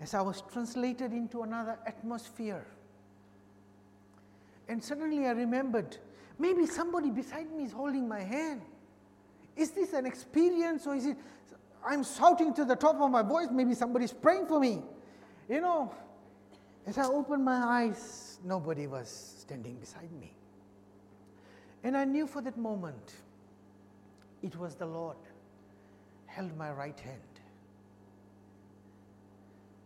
As 0.00 0.14
I 0.14 0.20
was 0.20 0.42
translated 0.52 1.12
into 1.12 1.42
another 1.42 1.78
atmosphere. 1.86 2.66
And 4.68 4.82
suddenly 4.84 5.26
I 5.26 5.30
remembered 5.30 5.96
maybe 6.38 6.66
somebody 6.66 7.10
beside 7.10 7.50
me 7.50 7.64
is 7.64 7.72
holding 7.72 8.06
my 8.06 8.20
hand. 8.20 8.60
Is 9.56 9.70
this 9.70 9.92
an 9.92 10.06
experience 10.06 10.86
or 10.86 10.94
is 10.94 11.06
it 11.06 11.16
I'm 11.86 12.04
shouting 12.04 12.52
to 12.54 12.64
the 12.64 12.76
top 12.76 13.00
of 13.00 13.10
my 13.10 13.22
voice, 13.22 13.48
maybe 13.50 13.74
somebody's 13.74 14.12
praying 14.12 14.46
for 14.46 14.60
me. 14.60 14.82
You 15.48 15.60
know, 15.60 15.94
as 16.86 16.98
I 16.98 17.04
opened 17.04 17.44
my 17.44 17.56
eyes, 17.56 18.38
nobody 18.44 18.86
was 18.86 19.08
standing 19.40 19.76
beside 19.76 20.12
me. 20.12 20.34
And 21.84 21.96
I 21.96 22.04
knew 22.04 22.26
for 22.26 22.40
that 22.42 22.56
moment 22.56 23.14
it 24.42 24.56
was 24.56 24.74
the 24.74 24.86
Lord 24.86 25.16
held 26.26 26.56
my 26.56 26.70
right 26.70 26.98
hand. 26.98 27.20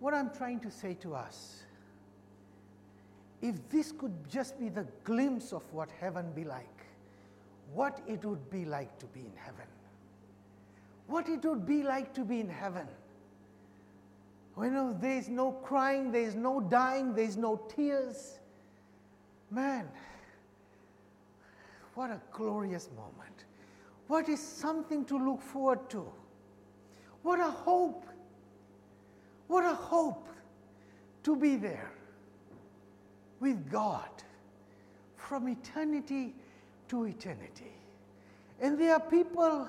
What 0.00 0.14
I'm 0.14 0.30
trying 0.30 0.60
to 0.60 0.70
say 0.70 0.94
to 0.94 1.14
us, 1.14 1.62
if 3.40 3.56
this 3.70 3.92
could 3.92 4.12
just 4.28 4.58
be 4.58 4.68
the 4.68 4.86
glimpse 5.04 5.52
of 5.52 5.62
what 5.72 5.90
heaven 6.00 6.32
be 6.32 6.44
like, 6.44 6.66
what 7.72 8.00
it 8.06 8.24
would 8.24 8.50
be 8.50 8.64
like 8.64 8.98
to 8.98 9.06
be 9.06 9.20
in 9.20 9.32
heaven. 9.36 9.66
What 11.06 11.28
it 11.28 11.44
would 11.44 11.66
be 11.66 11.82
like 11.82 12.14
to 12.14 12.24
be 12.24 12.40
in 12.40 12.48
heaven 12.48 12.86
when 14.54 14.98
there's 15.00 15.28
no 15.28 15.52
crying, 15.52 16.12
there's 16.12 16.34
no 16.34 16.60
dying, 16.60 17.14
there's 17.14 17.36
no 17.36 17.56
tears. 17.74 18.38
Man, 19.50 19.88
what 21.94 22.10
a 22.10 22.20
glorious 22.32 22.88
moment. 22.96 23.44
What 24.06 24.28
is 24.28 24.40
something 24.40 25.04
to 25.06 25.18
look 25.18 25.40
forward 25.40 25.88
to? 25.90 26.06
What 27.22 27.40
a 27.40 27.50
hope. 27.50 28.06
What 29.48 29.64
a 29.64 29.74
hope 29.74 30.28
to 31.24 31.36
be 31.36 31.56
there 31.56 31.92
with 33.40 33.70
God 33.70 34.10
from 35.16 35.48
eternity 35.48 36.34
to 36.88 37.04
eternity. 37.04 37.72
And 38.60 38.78
there 38.78 38.94
are 38.94 39.00
people 39.00 39.68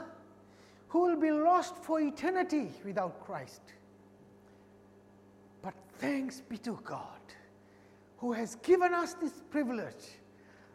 who 0.89 1.01
will 1.01 1.15
be 1.15 1.32
lost 1.32 1.76
for 1.78 1.99
eternity 1.99 2.69
without 2.86 3.26
Christ. 3.26 3.61
But 5.61 5.74
thanks 5.97 6.41
be 6.41 6.57
to 6.59 6.80
God 6.84 7.07
who 8.17 8.32
has 8.32 8.55
given 8.55 8.93
us 8.93 9.15
this 9.15 9.41
privilege 9.49 10.19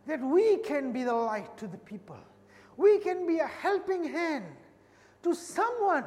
that 0.08 0.20
we 0.20 0.56
can 0.56 0.90
be 0.90 1.04
the 1.04 1.14
light 1.14 1.56
to 1.58 1.68
the 1.68 1.78
people. 1.78 2.18
We 2.76 2.98
can 2.98 3.26
be 3.26 3.38
a 3.38 3.46
helping 3.46 4.04
hand 4.04 4.46
to 5.22 5.34
someone 5.34 6.04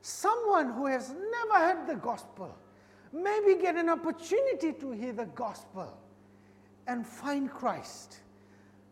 someone 0.00 0.72
who 0.72 0.86
has 0.86 1.10
never 1.10 1.66
heard 1.66 1.86
the 1.86 1.96
gospel 1.96 2.56
maybe 3.12 3.60
get 3.60 3.76
an 3.76 3.88
opportunity 3.88 4.72
to 4.72 4.90
hear 4.92 5.12
the 5.12 5.26
gospel 5.26 5.96
and 6.86 7.06
find 7.06 7.50
Christ, 7.50 8.20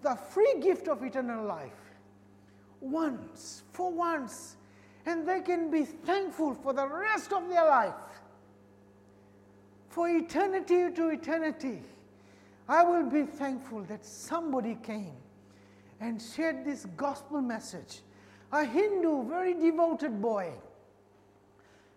the 0.03 0.15
free 0.15 0.57
gift 0.61 0.89
of 0.89 1.03
eternal 1.03 1.47
life, 1.47 1.73
once, 2.81 3.63
for 3.73 3.91
once, 3.91 4.57
and 5.07 5.27
they 5.27 5.41
can 5.41 5.71
be 5.71 5.85
thankful 5.85 6.55
for 6.55 6.73
the 6.73 6.87
rest 6.87 7.33
of 7.33 7.49
their 7.49 7.65
life. 7.65 7.95
For 9.89 10.09
eternity 10.09 10.91
to 10.93 11.09
eternity, 11.09 11.81
I 12.69 12.83
will 12.83 13.09
be 13.09 13.23
thankful 13.23 13.83
that 13.83 14.05
somebody 14.05 14.77
came 14.83 15.15
and 16.01 16.21
shared 16.21 16.65
this 16.65 16.87
gospel 16.97 17.41
message. 17.41 18.01
A 18.53 18.65
Hindu, 18.65 19.29
very 19.29 19.55
devoted 19.55 20.21
boy, 20.21 20.53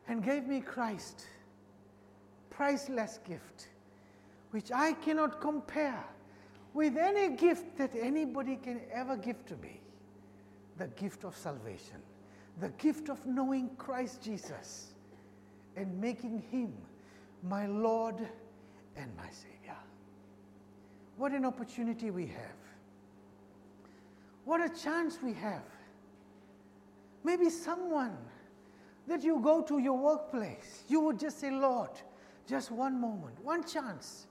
and 0.07 0.23
gave 0.23 0.47
me 0.47 0.61
Christ, 0.61 1.25
priceless 2.49 3.19
gift, 3.27 3.69
which 4.51 4.71
I 4.71 4.93
cannot 4.93 5.41
compare 5.41 6.03
with 6.73 6.97
any 6.97 7.35
gift 7.35 7.77
that 7.77 7.91
anybody 7.95 8.55
can 8.55 8.81
ever 8.91 9.15
give 9.15 9.45
to 9.47 9.55
me 9.57 9.79
the 10.77 10.87
gift 10.87 11.23
of 11.23 11.35
salvation, 11.35 11.97
the 12.59 12.69
gift 12.69 13.09
of 13.09 13.23
knowing 13.25 13.69
Christ 13.77 14.21
Jesus 14.21 14.93
and 15.75 15.99
making 15.99 16.43
Him 16.51 16.73
my 17.43 17.67
Lord 17.67 18.15
and 18.95 19.15
my 19.17 19.29
Savior. 19.29 19.78
What 21.19 21.33
an 21.33 21.43
opportunity 21.43 22.11
we 22.11 22.27
have. 22.27 22.59
What 24.45 24.61
a 24.61 24.69
chance 24.69 25.19
we 25.21 25.33
have. 25.33 25.65
Maybe 27.25 27.49
someone 27.49 28.15
that 29.05 29.21
you 29.21 29.41
go 29.43 29.61
to 29.63 29.79
your 29.79 29.97
workplace, 29.97 30.85
you 30.87 31.01
would 31.01 31.19
just 31.19 31.41
say, 31.41 31.51
Lord, 31.51 31.89
just 32.47 32.71
one 32.71 33.01
moment, 33.01 33.37
one 33.43 33.65
chance 33.65 34.27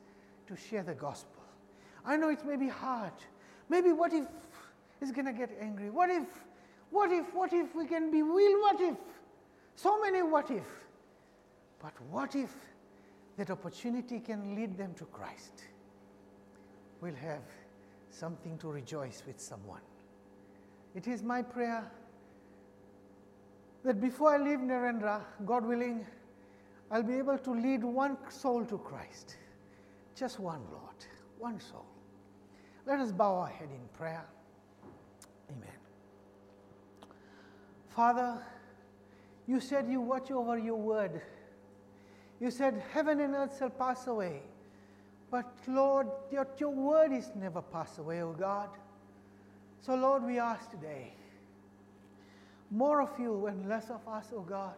to 0.47 0.57
share 0.57 0.83
the 0.83 0.95
gospel. 0.95 1.43
I 2.07 2.17
know 2.17 2.31
it 2.31 2.43
may 2.47 2.57
be 2.57 2.69
hard. 2.69 3.13
Maybe 3.69 3.93
what 3.93 4.15
if 4.15 4.25
is 5.03 5.13
going 5.13 5.27
to 5.27 5.35
get 5.35 5.51
angry? 5.61 5.91
What 5.91 6.09
if, 6.09 6.27
what 6.91 7.13
if, 7.13 7.35
what 7.35 7.53
if 7.53 7.75
we 7.75 7.85
can 7.85 8.11
be 8.11 8.23
real? 8.23 8.61
What 8.61 8.81
if? 8.81 8.97
So 9.77 10.01
many 10.01 10.23
what 10.23 10.51
if. 10.51 10.65
But 11.83 11.93
what 12.11 12.35
if 12.35 12.55
that 13.37 13.51
opportunity 13.51 14.21
can 14.21 14.55
lead 14.55 14.79
them 14.79 14.95
to 14.95 15.05
Christ? 15.05 15.65
We'll 17.01 17.15
have 17.15 17.43
something 18.11 18.59
to 18.59 18.69
rejoice 18.69 19.23
with 19.27 19.41
someone. 19.41 19.81
It 20.95 21.07
is 21.07 21.23
my 21.23 21.43
prayer 21.43 21.91
that 23.85 24.01
before 24.01 24.35
I 24.35 24.39
leave 24.39 24.59
Narrandera, 24.59 25.23
God 25.47 25.65
willing, 25.65 26.05
I'll 26.91 27.03
be 27.03 27.19
able 27.19 27.39
to 27.39 27.51
lead 27.53 27.85
one 27.85 28.17
soul 28.31 28.65
to 28.65 28.79
Christ. 28.79 29.37
Just 30.17 30.41
one, 30.41 30.63
Lord, 30.73 30.97
one 31.39 31.61
soul. 31.61 31.87
Let 32.87 32.99
us 33.01 33.13
bow 33.13 33.37
our 33.37 33.49
head 33.49 33.69
in 33.71 33.87
prayer. 33.97 34.27
Amen. 35.51 35.69
Father, 37.91 38.43
you 39.47 39.61
said 39.61 39.89
you 39.89 40.01
watch 40.01 40.31
over 40.31 40.59
your 40.59 40.77
word. 40.77 41.21
You 42.41 42.51
said 42.51 42.83
heaven 42.93 43.21
and 43.21 43.35
earth 43.35 43.59
shall 43.59 43.71
pass 43.71 44.07
away. 44.07 44.43
But 45.31 45.53
Lord, 45.67 46.09
your, 46.31 46.47
your 46.59 46.71
word 46.71 47.13
is 47.13 47.31
never 47.35 47.61
pass 47.61 47.99
away, 47.99 48.23
O 48.23 48.29
oh 48.29 48.33
God. 48.33 48.71
So, 49.81 49.95
Lord, 49.95 50.25
we 50.25 50.39
ask 50.39 50.71
today 50.71 51.13
more 52.71 53.01
of 53.01 53.11
you 53.19 53.47
and 53.47 53.69
less 53.69 53.91
of 53.91 54.07
us, 54.09 54.29
O 54.33 54.39
oh 54.39 54.41
God. 54.41 54.75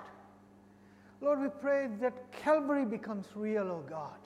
Lord, 1.20 1.40
we 1.40 1.48
pray 1.48 1.88
that 2.00 2.32
Calvary 2.32 2.84
becomes 2.84 3.26
real, 3.34 3.64
O 3.64 3.82
oh 3.84 3.88
God. 3.88 4.18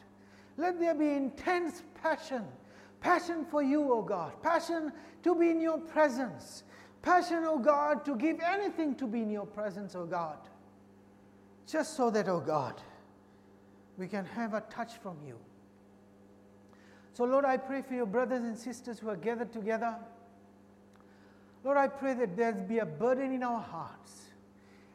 Let 0.57 0.79
there 0.79 0.95
be 0.95 1.11
intense 1.11 1.83
passion, 2.01 2.45
passion 3.01 3.45
for 3.45 3.63
you, 3.63 3.93
O 3.93 4.03
God, 4.03 4.41
passion 4.43 4.93
to 5.25 5.35
be 5.35 5.51
in 5.51 5.61
your 5.61 5.79
presence, 5.79 6.63
passion, 7.03 7.45
O 7.45 7.59
God, 7.59 8.05
to 8.05 8.17
give 8.17 8.39
anything 8.41 8.95
to 8.97 9.07
be 9.07 9.23
in 9.23 9.31
your 9.31 9.47
presence, 9.47 9.95
O 9.95 10.07
God. 10.07 10.39
Just 11.67 11.97
so 11.97 12.11
that, 12.11 12.29
O 12.29 12.41
God, 12.41 12.81
we 13.99 14.07
can 14.07 14.25
have 14.25 14.55
a 14.55 14.61
touch 14.63 14.95
from 15.03 15.17
you. 15.27 15.39
So, 17.15 17.25
Lord, 17.25 17.45
I 17.45 17.57
pray 17.57 17.81
for 17.81 17.95
your 17.95 18.07
brothers 18.07 18.43
and 18.43 18.59
sisters 18.59 18.99
who 18.99 19.09
are 19.09 19.17
gathered 19.17 19.53
together. 19.53 19.97
Lord, 21.63 21.79
I 21.79 21.87
pray 21.87 22.15
that 22.15 22.37
there 22.37 22.53
be 22.53 22.81
a 22.81 22.87
burden 22.87 23.33
in 23.33 23.43
our 23.45 23.61
hearts 23.61 24.25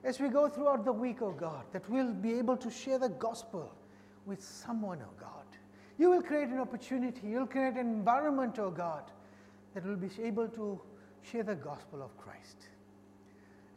as 0.03 0.19
we 0.19 0.27
go 0.27 0.49
throughout 0.49 0.83
the 0.83 0.91
week, 0.91 1.21
oh 1.21 1.31
God, 1.31 1.63
that 1.71 1.89
we'll 1.89 2.13
be 2.13 2.33
able 2.33 2.57
to 2.57 2.69
share 2.69 2.99
the 2.99 3.09
gospel 3.09 3.73
with 4.25 4.43
someone, 4.43 4.99
oh 5.01 5.13
God. 5.19 5.45
You 5.97 6.09
will 6.09 6.21
create 6.21 6.49
an 6.49 6.59
opportunity, 6.59 7.27
you'll 7.27 7.47
create 7.47 7.73
an 7.73 7.87
environment, 7.87 8.59
oh 8.59 8.69
God, 8.69 9.03
that 9.73 9.85
will 9.85 9.95
be 9.95 10.09
able 10.21 10.49
to 10.49 10.79
share 11.21 11.43
the 11.43 11.55
gospel 11.55 12.01
of 12.01 12.15
Christ. 12.17 12.67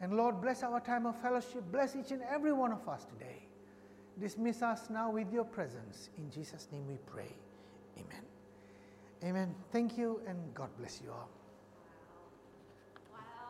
And 0.01 0.17
Lord, 0.17 0.41
bless 0.41 0.63
our 0.63 0.81
time 0.81 1.05
of 1.05 1.15
fellowship. 1.21 1.63
Bless 1.71 1.95
each 1.95 2.11
and 2.11 2.21
every 2.29 2.51
one 2.51 2.73
of 2.73 2.87
us 2.89 3.05
today. 3.05 3.47
Dismiss 4.19 4.61
us 4.61 4.89
now 4.89 5.09
with 5.11 5.31
your 5.31 5.45
presence. 5.45 6.09
In 6.17 6.29
Jesus' 6.29 6.67
name 6.73 6.85
we 6.87 6.97
pray. 7.05 7.33
Amen. 7.97 8.32
Amen. 9.23 9.55
Thank 9.71 9.97
you, 9.97 10.21
and 10.27 10.53
God 10.53 10.69
bless 10.77 11.01
you 11.01 11.11
all. 11.11 11.29